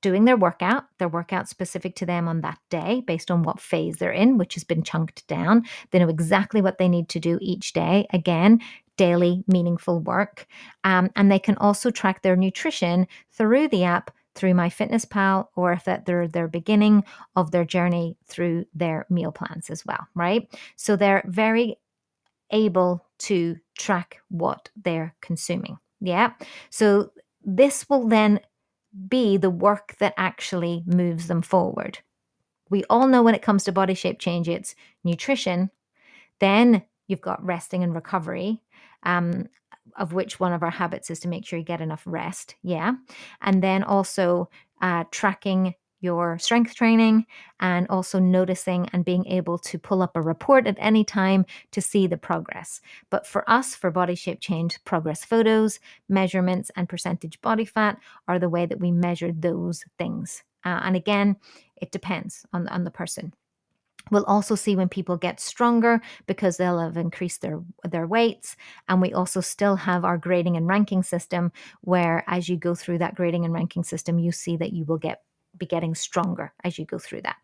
doing 0.00 0.24
their 0.26 0.36
workout, 0.36 0.84
their 0.98 1.08
workout 1.08 1.48
specific 1.48 1.96
to 1.96 2.06
them 2.06 2.28
on 2.28 2.40
that 2.42 2.58
day 2.70 3.02
based 3.06 3.30
on 3.30 3.42
what 3.42 3.60
phase 3.60 3.96
they're 3.96 4.12
in, 4.12 4.38
which 4.38 4.54
has 4.54 4.62
been 4.64 4.82
chunked 4.82 5.26
down. 5.26 5.64
They 5.90 5.98
know 5.98 6.08
exactly 6.08 6.62
what 6.62 6.78
they 6.78 6.88
need 6.88 7.08
to 7.10 7.20
do 7.20 7.38
each 7.40 7.72
day. 7.72 8.06
Again, 8.12 8.60
daily 8.98 9.44
meaningful 9.46 10.00
work. 10.00 10.46
Um, 10.84 11.10
and 11.16 11.32
they 11.32 11.38
can 11.38 11.56
also 11.56 11.90
track 11.90 12.20
their 12.20 12.36
nutrition 12.36 13.06
through 13.32 13.68
the 13.68 13.84
app 13.84 14.10
through 14.34 14.52
MyFitnessPal 14.52 15.48
or 15.56 15.72
if 15.72 15.84
that 15.84 16.04
they're 16.04 16.28
their 16.28 16.46
beginning 16.46 17.02
of 17.34 17.50
their 17.50 17.64
journey 17.64 18.16
through 18.26 18.66
their 18.74 19.06
meal 19.10 19.32
plans 19.32 19.70
as 19.70 19.84
well, 19.86 20.06
right? 20.14 20.48
So 20.76 20.94
they're 20.94 21.24
very 21.26 21.78
able 22.50 23.04
to 23.18 23.56
track 23.76 24.18
what 24.28 24.70
they're 24.76 25.14
consuming. 25.20 25.78
Yeah. 26.00 26.34
So 26.70 27.10
this 27.44 27.88
will 27.88 28.06
then 28.06 28.40
be 29.08 29.36
the 29.36 29.50
work 29.50 29.96
that 29.98 30.14
actually 30.16 30.84
moves 30.86 31.26
them 31.26 31.42
forward. 31.42 31.98
We 32.70 32.84
all 32.84 33.08
know 33.08 33.22
when 33.22 33.34
it 33.34 33.42
comes 33.42 33.64
to 33.64 33.72
body 33.72 33.94
shape 33.94 34.18
change, 34.18 34.48
it's 34.48 34.74
nutrition, 35.02 35.70
then 36.38 36.84
you've 37.08 37.20
got 37.20 37.44
resting 37.44 37.82
and 37.82 37.94
recovery, 37.94 38.62
Um, 39.02 39.48
of 39.96 40.12
which 40.12 40.38
one 40.38 40.52
of 40.52 40.62
our 40.62 40.70
habits 40.70 41.10
is 41.10 41.18
to 41.20 41.28
make 41.28 41.44
sure 41.44 41.58
you 41.58 41.64
get 41.64 41.80
enough 41.80 42.02
rest. 42.06 42.54
Yeah. 42.62 42.92
And 43.42 43.62
then 43.62 43.82
also 43.82 44.48
uh, 44.80 45.04
tracking 45.10 45.74
your 46.00 46.38
strength 46.38 46.74
training 46.74 47.26
and 47.60 47.86
also 47.88 48.20
noticing 48.20 48.88
and 48.92 49.04
being 49.04 49.26
able 49.26 49.58
to 49.58 49.78
pull 49.78 50.00
up 50.00 50.16
a 50.16 50.22
report 50.22 50.66
at 50.66 50.76
any 50.78 51.02
time 51.04 51.44
to 51.72 51.80
see 51.80 52.06
the 52.06 52.16
progress. 52.16 52.80
But 53.10 53.26
for 53.26 53.48
us, 53.50 53.74
for 53.74 53.90
body 53.90 54.14
shape 54.14 54.40
change, 54.40 54.78
progress 54.84 55.24
photos, 55.24 55.80
measurements, 56.08 56.70
and 56.76 56.88
percentage 56.88 57.40
body 57.40 57.64
fat 57.64 57.98
are 58.28 58.38
the 58.38 58.48
way 58.48 58.66
that 58.66 58.80
we 58.80 58.92
measure 58.92 59.32
those 59.32 59.84
things. 59.98 60.44
Uh, 60.64 60.80
and 60.84 60.94
again, 60.94 61.36
it 61.76 61.90
depends 61.90 62.46
on, 62.52 62.68
on 62.68 62.84
the 62.84 62.90
person. 62.90 63.32
We'll 64.10 64.24
also 64.24 64.54
see 64.54 64.76
when 64.76 64.88
people 64.88 65.16
get 65.16 65.40
stronger 65.40 66.00
because 66.26 66.56
they'll 66.56 66.80
have 66.80 66.96
increased 66.96 67.42
their 67.42 67.60
their 67.84 68.06
weights 68.06 68.56
and 68.88 69.00
we 69.00 69.12
also 69.12 69.40
still 69.40 69.76
have 69.76 70.04
our 70.04 70.18
grading 70.18 70.56
and 70.56 70.66
ranking 70.66 71.02
system 71.02 71.52
where 71.82 72.24
as 72.26 72.48
you 72.48 72.56
go 72.56 72.74
through 72.74 72.98
that 72.98 73.14
grading 73.14 73.44
and 73.44 73.54
ranking 73.54 73.84
system 73.84 74.18
you 74.18 74.32
see 74.32 74.56
that 74.56 74.72
you 74.72 74.84
will 74.84 74.98
get 74.98 75.22
be 75.56 75.66
getting 75.66 75.94
stronger 75.94 76.52
as 76.64 76.78
you 76.78 76.84
go 76.84 76.98
through 76.98 77.22
that. 77.22 77.36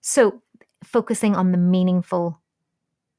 So, 0.00 0.42
focusing 0.82 1.36
on 1.36 1.52
the 1.52 1.58
meaningful 1.58 2.40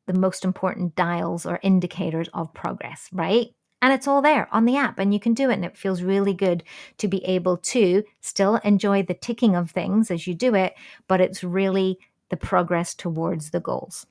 the 0.07 0.13
most 0.13 0.43
important 0.43 0.95
dials 0.95 1.45
or 1.45 1.59
indicators 1.61 2.27
of 2.33 2.53
progress, 2.53 3.07
right? 3.13 3.47
And 3.83 3.93
it's 3.93 4.07
all 4.07 4.21
there 4.21 4.47
on 4.51 4.65
the 4.65 4.77
app, 4.77 4.99
and 4.99 5.13
you 5.13 5.19
can 5.19 5.33
do 5.33 5.49
it. 5.49 5.55
And 5.55 5.65
it 5.65 5.77
feels 5.77 6.03
really 6.03 6.33
good 6.33 6.63
to 6.97 7.07
be 7.07 7.23
able 7.25 7.57
to 7.57 8.03
still 8.19 8.57
enjoy 8.57 9.03
the 9.03 9.13
ticking 9.13 9.55
of 9.55 9.71
things 9.71 10.11
as 10.11 10.27
you 10.27 10.35
do 10.35 10.53
it, 10.53 10.75
but 11.07 11.21
it's 11.21 11.43
really 11.43 11.97
the 12.31 12.37
progress 12.37 12.95
towards 12.95 13.51
the 13.51 13.59
goals. 13.59 14.07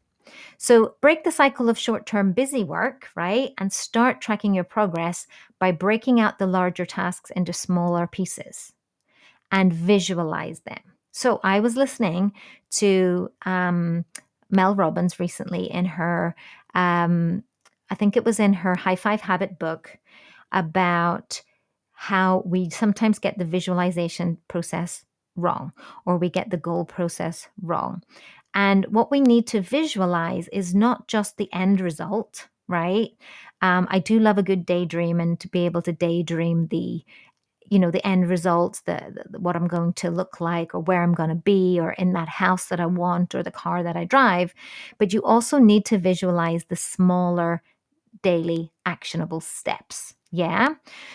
So 0.59 0.95
break 1.01 1.25
the 1.25 1.33
cycle 1.33 1.69
of 1.69 1.79
short 1.79 2.07
term 2.07 2.33
busy 2.33 2.63
work, 2.63 3.09
right? 3.17 3.51
And 3.59 3.73
start 3.73 4.21
tracking 4.21 4.55
your 4.55 4.65
progress 4.65 5.27
by 5.59 5.73
breaking 5.73 6.21
out 6.21 6.39
the 6.39 6.47
larger 6.47 6.87
tasks 6.87 7.31
into 7.31 7.53
smaller 7.53 8.07
pieces 8.07 8.73
and 9.51 9.73
visualize 9.73 10.61
them. 10.61 10.81
So 11.13 11.41
I 11.43 11.61
was 11.61 11.77
listening 11.77 12.33
to 12.73 13.31
um, 13.45 14.05
Mel 14.51 14.75
Robbins 14.75 15.19
recently 15.19 15.71
in 15.71 15.85
her, 15.85 16.37
um, 16.75 17.43
I 17.91 17.97
think 17.97 18.17
it 18.17 18.25
was 18.25 18.39
in 18.39 18.53
her 18.53 18.77
High 18.77 18.97
Five 18.97 19.21
Habit 19.21 19.59
book 19.59 19.99
about 20.53 21.43
how 21.93 22.43
we 22.47 22.71
sometimes 22.71 23.19
get 23.19 23.39
the 23.39 23.45
visualization 23.45 24.39
process 24.49 25.05
wrong 25.41 25.73
or 26.07 26.17
we 26.17 26.31
get 26.31 26.51
the 26.51 26.57
goal 26.57 26.85
process 26.85 27.49
wrong. 27.63 28.03
And 28.55 28.87
what 28.87 29.11
we 29.11 29.21
need 29.21 29.47
to 29.49 29.61
visualize 29.61 30.49
is 30.49 30.75
not 30.75 31.09
just 31.09 31.37
the 31.37 31.53
end 31.53 31.81
result, 31.81 32.49
right? 32.69 33.11
Um, 33.63 33.87
I 33.91 33.99
do 33.99 34.19
love 34.19 34.39
a 34.39 34.43
good 34.43 34.67
daydream 34.67 35.21
and 35.21 35.39
to 35.41 35.49
be 35.49 35.67
able 35.67 35.83
to 35.83 35.93
daydream 35.93 36.69
the 36.69 37.05
you 37.71 37.79
know 37.79 37.91
the 37.91 38.05
end 38.05 38.29
results 38.29 38.81
the, 38.81 39.27
the, 39.31 39.39
what 39.39 39.57
i'm 39.57 39.69
going 39.69 39.93
to 39.93 40.11
look 40.11 40.41
like 40.41 40.75
or 40.75 40.81
where 40.81 41.03
i'm 41.03 41.15
going 41.15 41.29
to 41.29 41.37
be 41.37 41.79
or 41.81 41.93
in 41.93 42.13
that 42.13 42.29
house 42.29 42.67
that 42.67 42.81
i 42.81 42.87
want 42.87 43.35
or 43.35 43.43
the 43.43 43.51
car 43.51 43.83
that 43.83 43.97
i 43.97 44.05
drive 44.05 44.53
but 44.99 45.13
you 45.13 45.23
also 45.23 45.59
need 45.59 45.85
to 45.87 45.97
visualize 45.97 46.65
the 46.65 46.77
smaller 46.77 47.63
daily 48.23 48.73
actionable 48.85 49.41
steps 49.41 50.15
yeah. 50.31 50.75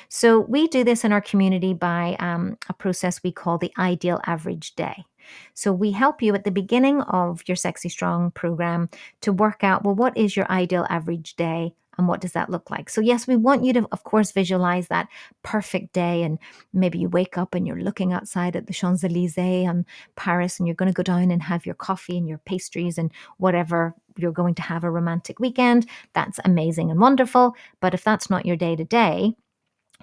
So 0.09 0.39
we 0.39 0.67
do 0.67 0.83
this 0.83 1.05
in 1.05 1.11
our 1.11 1.21
community 1.21 1.73
by 1.73 2.15
um, 2.19 2.57
a 2.69 2.73
process 2.73 3.23
we 3.23 3.31
call 3.31 3.57
the 3.57 3.71
ideal 3.77 4.19
average 4.25 4.75
day. 4.75 5.05
So 5.53 5.71
we 5.71 5.91
help 5.91 6.21
you 6.21 6.35
at 6.35 6.43
the 6.43 6.51
beginning 6.51 7.01
of 7.01 7.41
your 7.47 7.55
Sexy 7.55 7.89
Strong 7.89 8.31
program 8.31 8.89
to 9.21 9.33
work 9.33 9.63
out 9.63 9.83
well, 9.83 9.95
what 9.95 10.15
is 10.17 10.35
your 10.35 10.49
ideal 10.51 10.85
average 10.89 11.35
day? 11.35 11.73
And 11.97 12.09
what 12.09 12.19
does 12.19 12.33
that 12.33 12.49
look 12.49 12.69
like? 12.69 12.89
So, 12.89 12.99
yes, 12.99 13.25
we 13.25 13.37
want 13.37 13.63
you 13.63 13.71
to, 13.71 13.87
of 13.93 14.03
course, 14.03 14.31
visualize 14.31 14.89
that 14.89 15.07
perfect 15.43 15.93
day. 15.93 16.23
And 16.23 16.39
maybe 16.73 16.99
you 16.99 17.07
wake 17.07 17.37
up 17.37 17.55
and 17.55 17.65
you're 17.65 17.79
looking 17.79 18.11
outside 18.11 18.57
at 18.57 18.67
the 18.67 18.73
Champs 18.73 19.05
Elysees 19.05 19.37
and 19.37 19.85
Paris, 20.17 20.59
and 20.59 20.67
you're 20.67 20.75
going 20.75 20.91
to 20.91 20.93
go 20.93 21.03
down 21.03 21.31
and 21.31 21.41
have 21.41 21.65
your 21.65 21.75
coffee 21.75 22.17
and 22.17 22.27
your 22.27 22.39
pastries 22.39 22.97
and 22.97 23.13
whatever 23.37 23.95
you're 24.17 24.31
going 24.31 24.55
to 24.55 24.61
have 24.61 24.83
a 24.83 24.91
romantic 24.91 25.39
weekend. 25.39 25.85
That's 26.13 26.39
amazing 26.45 26.91
and 26.91 26.99
wonderful. 26.99 27.55
But 27.81 27.93
if 27.93 28.03
that's 28.03 28.29
not 28.29 28.45
your 28.45 28.55
day 28.55 28.75
to 28.75 28.83
day, 28.83 29.35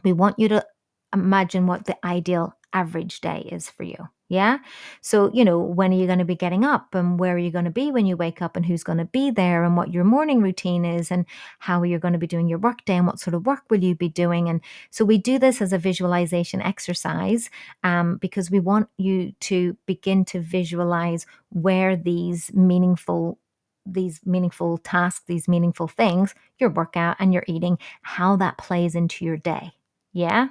we 0.05 0.13
want 0.13 0.39
you 0.39 0.49
to 0.49 0.65
imagine 1.13 1.67
what 1.67 1.85
the 1.85 2.05
ideal 2.05 2.55
average 2.73 3.21
day 3.21 3.49
is 3.53 3.69
for 3.69 3.83
you. 3.83 4.09
Yeah. 4.33 4.61
So, 5.03 5.31
you 5.35 5.45
know, 5.45 5.59
when 5.59 5.93
are 5.93 5.97
you 5.97 6.07
going 6.07 6.19
to 6.19 6.25
be 6.25 6.35
getting 6.35 6.65
up 6.65 6.95
and 6.95 7.21
where 7.21 7.35
are 7.35 7.39
you 7.39 7.51
going 7.51 7.67
to 7.67 7.71
be 7.71 7.91
when 7.91 8.07
you 8.07 8.17
wake 8.17 8.41
up 8.41 8.57
and 8.57 8.65
who's 8.65 8.83
going 8.83 8.97
to 8.97 9.05
be 9.05 9.31
there 9.31 9.63
and 9.63 9.77
what 9.77 9.93
your 9.93 10.05
morning 10.05 10.41
routine 10.41 10.87
is 10.87 11.11
and 11.11 11.27
how 11.59 11.83
you're 11.83 11.99
going 11.99 12.15
to 12.15 12.19
be 12.19 12.27
doing 12.27 12.49
your 12.49 12.59
work 12.59 12.83
day 12.87 12.97
and 12.97 13.07
what 13.07 13.21
sort 13.21 13.35
of 13.35 13.45
work 13.45 13.65
will 13.69 13.85
you 13.85 13.95
be 13.95 14.09
doing. 14.09 14.49
And 14.49 14.63
so 14.89 15.05
we 15.05 15.19
do 15.19 15.39
this 15.39 15.61
as 15.61 15.75
a 15.75 15.79
visualization 15.79 16.63
exercise 16.63 17.51
um, 17.85 18.17
because 18.17 18.51
we 18.51 18.59
want 18.59 18.89
you 18.97 19.33
to 19.41 19.77
begin 19.85 20.25
to 20.27 20.41
visualize 20.41 21.27
where 21.51 21.95
these 21.95 22.51
meaningful 22.55 23.39
these 23.85 24.21
meaningful 24.25 24.79
tasks, 24.79 25.25
these 25.27 25.49
meaningful 25.49 25.89
things, 25.89 26.35
your 26.59 26.71
workout 26.71 27.17
and 27.19 27.33
your 27.33 27.45
eating, 27.47 27.79
how 28.03 28.37
that 28.37 28.59
plays 28.59 28.95
into 28.95 29.25
your 29.25 29.37
day. 29.37 29.73
Yeah. 30.13 30.49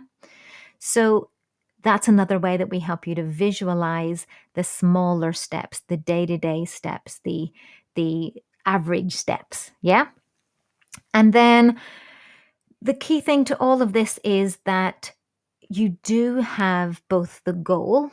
So 0.79 1.29
that's 1.83 2.07
another 2.07 2.39
way 2.39 2.57
that 2.57 2.69
we 2.69 2.79
help 2.79 3.07
you 3.07 3.15
to 3.15 3.23
visualize 3.23 4.27
the 4.53 4.63
smaller 4.63 5.33
steps, 5.33 5.81
the 5.87 5.97
day-to-day 5.97 6.65
steps, 6.65 7.19
the 7.23 7.51
the 7.95 8.33
average 8.65 9.15
steps, 9.15 9.71
yeah? 9.81 10.07
And 11.13 11.33
then 11.33 11.79
the 12.81 12.93
key 12.93 13.21
thing 13.21 13.45
to 13.45 13.57
all 13.59 13.81
of 13.81 13.93
this 13.93 14.19
is 14.23 14.57
that 14.65 15.13
you 15.69 15.97
do 16.03 16.35
have 16.37 17.01
both 17.09 17.41
the 17.43 17.53
goal 17.53 18.11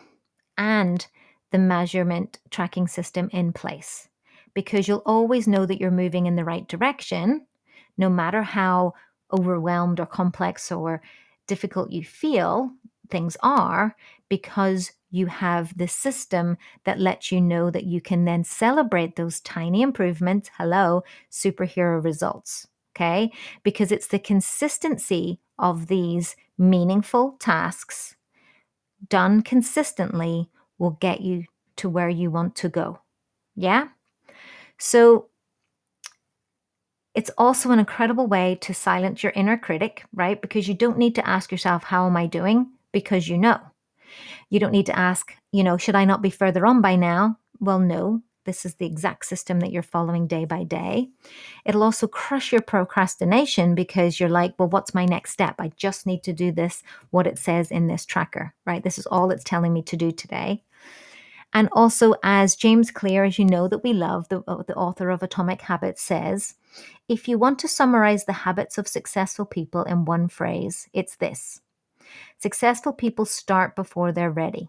and 0.57 1.07
the 1.51 1.59
measurement 1.59 2.39
tracking 2.51 2.89
system 2.89 3.29
in 3.33 3.53
place 3.53 4.09
because 4.55 4.89
you'll 4.89 5.03
always 5.07 5.47
know 5.47 5.67
that 5.67 5.81
you're 5.81 5.91
moving 5.91 6.27
in 6.27 6.37
the 6.37 6.45
right 6.45 6.69
direction 6.69 7.47
no 7.97 8.09
matter 8.09 8.43
how 8.43 8.95
overwhelmed 9.33 10.01
or 10.01 10.07
complex 10.07 10.73
or 10.73 11.03
difficult 11.47 11.91
you 11.91 12.05
feel 12.05 12.71
things 13.11 13.37
are 13.43 13.97
because 14.29 14.93
you 15.11 15.27
have 15.27 15.77
the 15.77 15.89
system 15.89 16.57
that 16.85 17.01
lets 17.01 17.33
you 17.33 17.41
know 17.41 17.71
that 17.71 17.85
you 17.85 18.01
can 18.01 18.25
then 18.25 18.45
celebrate 18.45 19.17
those 19.17 19.41
tiny 19.41 19.81
improvements. 19.83 20.51
Hello, 20.59 21.03
superhero 21.31 22.03
results. 22.03 22.67
Okay. 22.95 23.33
Because 23.63 23.91
it's 23.91 24.09
the 24.09 24.19
consistency 24.19 25.41
of 25.59 25.87
these 25.87 26.37
meaningful 26.59 27.33
tasks 27.39 28.17
done 29.09 29.43
consistently 29.43 30.51
will 30.79 30.99
get 31.01 31.21
you 31.21 31.45
to 31.77 31.89
where 31.89 32.09
you 32.09 32.31
want 32.31 32.55
to 32.57 32.69
go. 32.69 32.99
Yeah. 33.55 33.89
So 34.79 35.29
it's 37.15 37.31
also 37.37 37.71
an 37.71 37.79
incredible 37.79 38.27
way 38.27 38.57
to 38.61 38.73
silence 38.75 39.23
your 39.23 39.33
inner 39.35 39.57
critic, 39.57 40.05
right? 40.15 40.41
Because 40.41 40.69
you 40.69 40.75
don't 40.75 40.99
need 40.99 41.15
to 41.17 41.29
ask 41.29 41.51
yourself, 41.51 41.83
How 41.85 42.07
am 42.07 42.17
I 42.17 42.27
doing? 42.27 42.69
because 42.93 43.29
you 43.29 43.39
know. 43.39 43.61
You 44.51 44.61
don't 44.61 44.73
need 44.73 44.87
to 44.87 44.99
ask, 44.99 45.35
you 45.53 45.63
know, 45.63 45.77
should 45.77 45.95
I 45.95 46.05
not 46.05 46.23
be 46.23 46.31
further 46.31 46.67
on 46.67 46.81
by 46.81 46.97
now? 46.97 47.39
Well, 47.61 47.79
no, 47.79 48.23
this 48.47 48.65
is 48.65 48.75
the 48.75 48.87
exact 48.87 49.27
system 49.27 49.61
that 49.61 49.71
you're 49.71 49.83
following 49.83 50.27
day 50.27 50.47
by 50.47 50.65
day. 50.65 51.11
It'll 51.67 51.83
also 51.83 52.07
crush 52.07 52.51
your 52.51 52.63
procrastination 52.63 53.75
because 53.75 54.19
you're 54.19 54.31
like, 54.31 54.55
well, 54.59 54.69
what's 54.71 54.95
my 54.95 55.05
next 55.05 55.33
step? 55.33 55.57
I 55.59 55.71
just 55.77 56.07
need 56.07 56.23
to 56.25 56.33
do 56.33 56.51
this, 56.51 56.83
what 57.11 57.27
it 57.27 57.39
says 57.39 57.71
in 57.71 57.89
this 57.89 58.07
tracker, 58.07 58.55
right? 58.65 58.83
This 58.83 58.99
is 58.99 59.07
all 59.07 59.31
it's 59.31 59.45
telling 59.45 59.73
me 59.75 59.83
to 59.83 59.97
do 59.97 60.11
today. 60.11 60.63
And 61.53 61.69
also, 61.73 62.15
as 62.23 62.57
James 62.57 62.91
Clear, 62.91 63.25
as 63.25 63.39
you 63.39 63.45
know, 63.45 63.69
that 63.69 63.83
we 63.83 63.93
love, 63.93 64.29
the, 64.29 64.43
uh, 64.47 64.63
the 64.67 64.75
author 64.75 65.09
of 65.11 65.23
Atomic 65.23 65.63
Habits, 65.63 66.03
says, 66.03 66.55
if 67.09 67.27
you 67.27 67.39
want 67.39 67.59
to 67.61 67.69
summarize 67.69 68.25
the 68.25 68.33
habits 68.33 68.77
of 68.77 68.87
successful 68.87 69.47
people 69.47 69.83
in 69.85 70.05
one 70.05 70.29
phrase, 70.29 70.89
it's 70.93 71.17
this 71.17 71.61
Successful 72.39 72.93
people 72.93 73.25
start 73.25 73.75
before 73.77 74.13
they're 74.13 74.31
ready. 74.31 74.69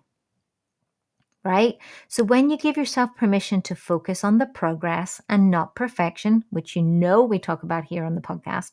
Right? 1.44 1.78
So 2.08 2.24
when 2.24 2.50
you 2.50 2.58
give 2.58 2.76
yourself 2.76 3.16
permission 3.16 3.62
to 3.64 3.76
focus 3.76 4.24
on 4.24 4.40
the 4.40 4.46
progress 4.46 5.22
and 5.30 5.50
not 5.50 5.76
perfection, 5.76 6.44
which 6.50 6.76
you 6.76 6.82
know 6.82 7.24
we 7.24 7.40
talk 7.40 7.64
about 7.64 7.86
here 7.86 8.04
on 8.04 8.16
the 8.16 8.22
podcast, 8.22 8.72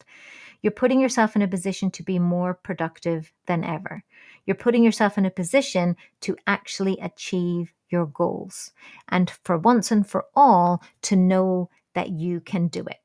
you're 0.63 0.73
putting 0.73 0.99
yourself 0.99 1.37
in 1.37 1.43
a 1.43 1.49
position 1.49 1.91
to 1.93 2.03
be 2.03 2.19
more 2.19 2.55
productive 2.55 3.33
than 3.47 3.63
ever. 3.63 4.03
You're 4.47 4.57
putting 4.57 4.83
yourself 4.83 5.17
in 5.17 5.27
a 5.27 5.31
position 5.31 5.97
to 6.23 6.37
actually 6.47 6.99
achieve 7.01 7.73
your 7.91 8.07
goals 8.07 8.73
and 9.09 9.31
for 9.45 9.59
once 9.59 9.91
and 9.91 10.07
for 10.07 10.25
all 10.35 10.83
to 11.03 11.17
know 11.17 11.71
that 11.95 12.11
you 12.11 12.41
can 12.41 12.69
do 12.69 12.81
it. 12.85 12.99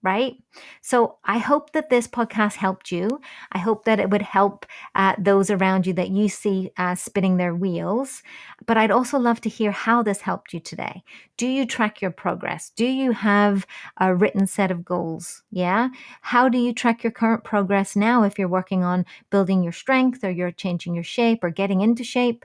right? 0.00 0.36
So 0.80 1.18
I 1.24 1.38
hope 1.38 1.72
that 1.72 1.90
this 1.90 2.06
podcast 2.06 2.54
helped 2.54 2.92
you. 2.92 3.20
I 3.50 3.58
hope 3.58 3.84
that 3.84 3.98
it 3.98 4.10
would 4.10 4.22
help 4.22 4.64
uh, 4.94 5.14
those 5.18 5.50
around 5.50 5.88
you 5.88 5.92
that 5.94 6.10
you 6.10 6.28
see 6.28 6.70
uh, 6.76 6.94
spinning 6.94 7.36
their 7.36 7.52
wheels. 7.52 8.22
But 8.64 8.76
I'd 8.76 8.92
also 8.92 9.18
love 9.18 9.40
to 9.40 9.48
hear 9.48 9.72
how 9.72 10.04
this 10.04 10.20
helped 10.20 10.52
you 10.52 10.60
today. 10.60 11.02
Do 11.36 11.48
you 11.48 11.66
track 11.66 12.00
your 12.00 12.12
progress? 12.12 12.70
Do 12.76 12.86
you 12.86 13.10
have 13.10 13.66
a 14.00 14.14
written 14.14 14.46
set 14.46 14.70
of 14.70 14.84
goals? 14.84 15.42
Yeah. 15.50 15.88
How 16.20 16.48
do 16.48 16.58
you 16.58 16.72
track 16.72 17.02
your 17.02 17.10
current 17.12 17.42
progress 17.42 17.96
now 17.96 18.22
if 18.22 18.38
you're 18.38 18.46
working 18.46 18.84
on 18.84 19.04
building 19.30 19.64
your 19.64 19.72
strength 19.72 20.22
or 20.22 20.30
you're 20.30 20.52
changing 20.52 20.94
your 20.94 21.04
shape 21.04 21.42
or 21.42 21.50
getting 21.50 21.80
into 21.80 22.04
shape? 22.04 22.44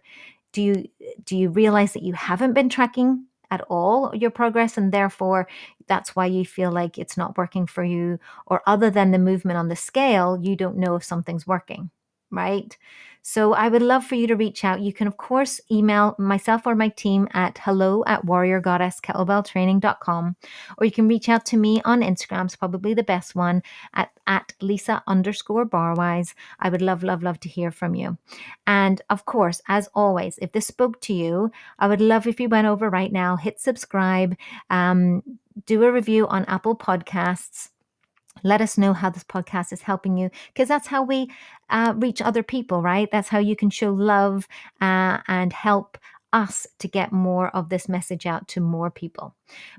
Do 0.53 0.61
you 0.61 0.89
do 1.25 1.37
you 1.37 1.49
realize 1.49 1.93
that 1.93 2.03
you 2.03 2.13
haven't 2.13 2.53
been 2.53 2.69
tracking 2.69 3.25
at 3.51 3.61
all 3.69 4.15
your 4.15 4.31
progress 4.31 4.77
and 4.77 4.91
therefore 4.91 5.47
that's 5.87 6.15
why 6.15 6.25
you 6.25 6.45
feel 6.45 6.71
like 6.71 6.97
it's 6.97 7.17
not 7.17 7.37
working 7.37 7.67
for 7.67 7.83
you? 7.83 8.19
Or 8.47 8.61
other 8.67 8.89
than 8.89 9.11
the 9.11 9.19
movement 9.19 9.57
on 9.57 9.67
the 9.69 9.75
scale 9.75 10.39
you 10.41 10.55
don't 10.55 10.77
know 10.77 10.95
if 10.95 11.03
something's 11.03 11.47
working 11.47 11.89
right 12.31 12.77
so 13.25 13.53
I 13.53 13.69
would 13.69 13.81
love 13.81 14.05
for 14.05 14.15
you 14.15 14.27
to 14.27 14.35
reach 14.35 14.65
out. 14.65 14.81
You 14.81 14.91
can, 14.91 15.07
of 15.07 15.15
course, 15.15 15.61
email 15.71 16.13
myself 16.19 16.67
or 16.67 16.75
my 16.75 16.89
team 16.89 17.29
at 17.31 17.57
hello 17.57 18.03
at 18.05 18.25
warriorgoddesskettlebelltraining.com, 18.25 20.35
or 20.77 20.85
you 20.85 20.91
can 20.91 21.07
reach 21.07 21.29
out 21.29 21.45
to 21.45 21.55
me 21.55 21.81
on 21.85 22.01
Instagram. 22.01 22.43
It's 22.45 22.57
probably 22.57 22.93
the 22.93 23.01
best 23.01 23.33
one 23.33 23.63
at, 23.93 24.09
at 24.27 24.51
Lisa 24.61 25.01
underscore 25.07 25.65
barwise. 25.65 26.33
I 26.59 26.67
would 26.67 26.81
love, 26.81 27.01
love, 27.01 27.23
love 27.23 27.39
to 27.39 27.49
hear 27.49 27.71
from 27.71 27.95
you. 27.95 28.17
And 28.67 29.01
of 29.09 29.25
course, 29.25 29.61
as 29.69 29.87
always, 29.95 30.37
if 30.41 30.51
this 30.51 30.67
spoke 30.67 30.99
to 31.01 31.13
you, 31.13 31.49
I 31.79 31.87
would 31.87 32.01
love 32.01 32.27
if 32.27 32.41
you 32.41 32.49
went 32.49 32.67
over 32.67 32.89
right 32.89 33.11
now, 33.11 33.37
hit 33.37 33.57
subscribe, 33.57 34.35
um, 34.69 35.23
do 35.65 35.81
a 35.83 35.93
review 35.93 36.27
on 36.27 36.43
Apple 36.45 36.75
Podcasts 36.75 37.69
let 38.43 38.61
us 38.61 38.77
know 38.77 38.93
how 38.93 39.09
this 39.09 39.23
podcast 39.23 39.73
is 39.73 39.81
helping 39.81 40.17
you 40.17 40.29
because 40.53 40.67
that's 40.67 40.87
how 40.87 41.03
we 41.03 41.29
uh, 41.69 41.93
reach 41.97 42.21
other 42.21 42.43
people, 42.43 42.81
right? 42.81 43.09
That's 43.11 43.29
how 43.29 43.39
you 43.39 43.55
can 43.55 43.69
show 43.69 43.91
love 43.93 44.47
uh, 44.81 45.19
and 45.27 45.51
help 45.51 45.97
us 46.31 46.65
to 46.79 46.87
get 46.87 47.11
more 47.11 47.49
of 47.55 47.69
this 47.69 47.87
message 47.87 48.25
out 48.25 48.47
to 48.49 48.59
more 48.59 48.89
people. 48.89 49.35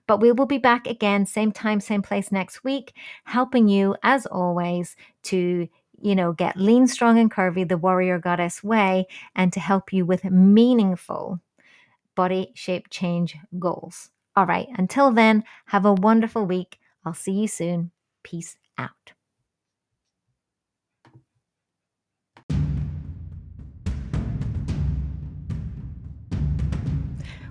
But 0.06 0.20
we 0.20 0.30
will 0.32 0.46
be 0.46 0.58
back 0.58 0.86
again, 0.86 1.26
same 1.26 1.50
time, 1.52 1.80
same 1.80 2.02
place 2.02 2.30
next 2.30 2.62
week, 2.62 2.92
helping 3.24 3.68
you 3.68 3.96
as 4.02 4.24
always 4.26 4.96
to 5.24 5.68
you 6.00 6.14
know, 6.14 6.32
get 6.32 6.56
lean, 6.56 6.86
strong, 6.86 7.18
and 7.18 7.30
curvy 7.30 7.66
the 7.66 7.78
warrior 7.78 8.18
goddess 8.18 8.62
way 8.62 9.06
and 9.34 9.52
to 9.52 9.60
help 9.60 9.92
you 9.92 10.04
with 10.04 10.24
meaningful 10.24 11.40
body 12.14 12.52
shape 12.54 12.88
change 12.90 13.36
goals. 13.58 14.10
All 14.36 14.46
right, 14.46 14.68
until 14.76 15.10
then, 15.10 15.44
have 15.66 15.86
a 15.86 15.94
wonderful 15.94 16.44
week. 16.44 16.78
I'll 17.04 17.14
see 17.14 17.32
you 17.32 17.48
soon. 17.48 17.90
Peace 18.24 18.56
out. 18.76 19.12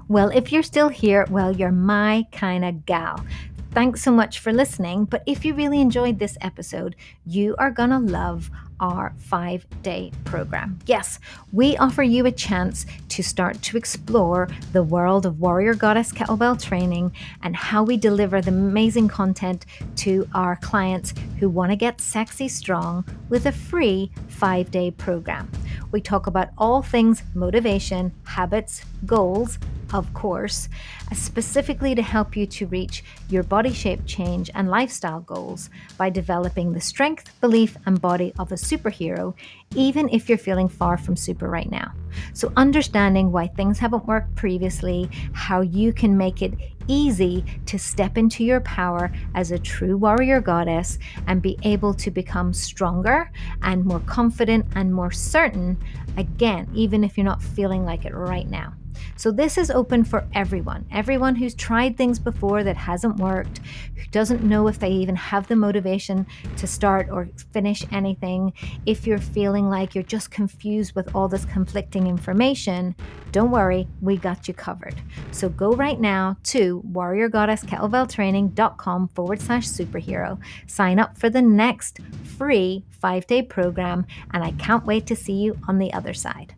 Well, 0.09 0.29
if 0.29 0.51
you're 0.51 0.63
still 0.63 0.89
here, 0.89 1.25
well, 1.29 1.55
you're 1.55 1.71
my 1.71 2.27
kind 2.31 2.65
of 2.65 2.85
gal. 2.85 3.25
Thanks 3.73 4.03
so 4.03 4.11
much 4.11 4.37
for 4.37 4.53
listening. 4.53 5.05
But 5.05 5.23
if 5.25 5.43
you 5.43 5.55
really 5.55 5.81
enjoyed 5.81 6.19
this 6.19 6.37
episode, 6.41 6.95
you 7.25 7.55
are 7.57 7.71
going 7.71 7.89
to 7.89 7.97
love 7.97 8.51
our 8.79 9.13
five 9.17 9.65
day 9.81 10.11
program. 10.25 10.77
Yes, 10.85 11.17
we 11.51 11.75
offer 11.77 12.03
you 12.03 12.27
a 12.27 12.31
chance 12.31 12.85
to 13.09 13.23
start 13.23 13.63
to 13.63 13.77
explore 13.77 14.47
the 14.73 14.83
world 14.83 15.25
of 15.25 15.39
Warrior 15.39 15.73
Goddess 15.73 16.11
Kettlebell 16.11 16.61
training 16.61 17.13
and 17.41 17.55
how 17.55 17.81
we 17.81 17.97
deliver 17.97 18.41
the 18.41 18.51
amazing 18.51 19.07
content 19.07 19.65
to 19.95 20.29
our 20.35 20.57
clients 20.57 21.15
who 21.39 21.49
want 21.49 21.71
to 21.71 21.75
get 21.75 21.99
sexy 21.99 22.47
strong 22.47 23.03
with 23.29 23.47
a 23.47 23.51
free 23.51 24.11
five 24.27 24.69
day 24.69 24.91
program. 24.91 25.49
We 25.91 25.99
talk 25.99 26.27
about 26.27 26.49
all 26.59 26.83
things 26.83 27.23
motivation, 27.33 28.13
habits, 28.25 28.85
goals, 29.07 29.57
of 29.93 30.13
course, 30.13 30.69
specifically 31.13 31.95
to 31.95 32.01
help 32.01 32.35
you 32.35 32.45
to 32.47 32.67
reach 32.67 33.03
your 33.29 33.43
body 33.43 33.71
shape 33.71 34.01
change 34.05 34.49
and 34.55 34.69
lifestyle 34.69 35.21
goals 35.21 35.69
by 35.97 36.09
developing 36.09 36.73
the 36.73 36.81
strength, 36.81 37.39
belief, 37.39 37.77
and 37.85 38.01
body 38.01 38.33
of 38.39 38.51
a 38.51 38.55
superhero, 38.55 39.33
even 39.75 40.09
if 40.09 40.27
you're 40.27 40.37
feeling 40.37 40.67
far 40.67 40.97
from 40.97 41.15
super 41.15 41.47
right 41.47 41.69
now. 41.69 41.93
So, 42.33 42.51
understanding 42.57 43.31
why 43.31 43.47
things 43.47 43.79
haven't 43.79 44.07
worked 44.07 44.35
previously, 44.35 45.09
how 45.33 45.61
you 45.61 45.93
can 45.93 46.17
make 46.17 46.41
it 46.41 46.53
easy 46.87 47.45
to 47.65 47.79
step 47.79 48.17
into 48.17 48.43
your 48.43 48.59
power 48.61 49.11
as 49.35 49.51
a 49.51 49.59
true 49.59 49.97
warrior 49.97 50.41
goddess 50.41 50.99
and 51.27 51.41
be 51.41 51.57
able 51.63 51.93
to 51.93 52.11
become 52.11 52.53
stronger 52.53 53.31
and 53.61 53.85
more 53.85 54.01
confident 54.01 54.65
and 54.75 54.93
more 54.93 55.11
certain, 55.11 55.77
again, 56.17 56.67
even 56.73 57.03
if 57.03 57.17
you're 57.17 57.25
not 57.25 57.41
feeling 57.41 57.85
like 57.85 58.05
it 58.05 58.13
right 58.13 58.49
now. 58.49 58.73
So 59.15 59.31
this 59.31 59.57
is 59.57 59.71
open 59.71 60.03
for 60.03 60.27
everyone. 60.33 60.85
Everyone 60.91 61.35
who's 61.35 61.55
tried 61.55 61.97
things 61.97 62.19
before 62.19 62.63
that 62.63 62.77
hasn't 62.77 63.17
worked, 63.17 63.59
who 63.95 64.03
doesn't 64.11 64.43
know 64.43 64.67
if 64.67 64.77
they 64.79 64.89
even 64.89 65.15
have 65.15 65.47
the 65.47 65.55
motivation 65.55 66.27
to 66.57 66.67
start 66.67 67.09
or 67.09 67.29
finish 67.51 67.83
anything. 67.91 68.53
If 68.85 69.07
you're 69.07 69.17
feeling 69.17 69.69
like 69.69 69.95
you're 69.95 70.03
just 70.03 70.31
confused 70.31 70.95
with 70.95 71.13
all 71.15 71.27
this 71.27 71.45
conflicting 71.45 72.07
information, 72.07 72.95
don't 73.31 73.51
worry, 73.51 73.87
we 74.01 74.17
got 74.17 74.47
you 74.47 74.53
covered. 74.53 74.95
So 75.31 75.49
go 75.49 75.73
right 75.73 75.99
now 75.99 76.37
to 76.43 76.83
warriorgoddesskettlebelltraining.com 76.91 79.07
forward 79.09 79.41
slash 79.41 79.67
superhero. 79.67 80.39
Sign 80.67 80.99
up 80.99 81.17
for 81.17 81.29
the 81.29 81.41
next 81.41 81.99
free 82.37 82.85
five 82.89 83.27
day 83.27 83.41
program, 83.41 84.05
and 84.31 84.43
I 84.43 84.51
can't 84.51 84.85
wait 84.85 85.05
to 85.07 85.15
see 85.15 85.33
you 85.33 85.57
on 85.67 85.77
the 85.77 85.93
other 85.93 86.13
side. 86.13 86.55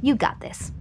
You 0.00 0.14
got 0.14 0.40
this. 0.40 0.72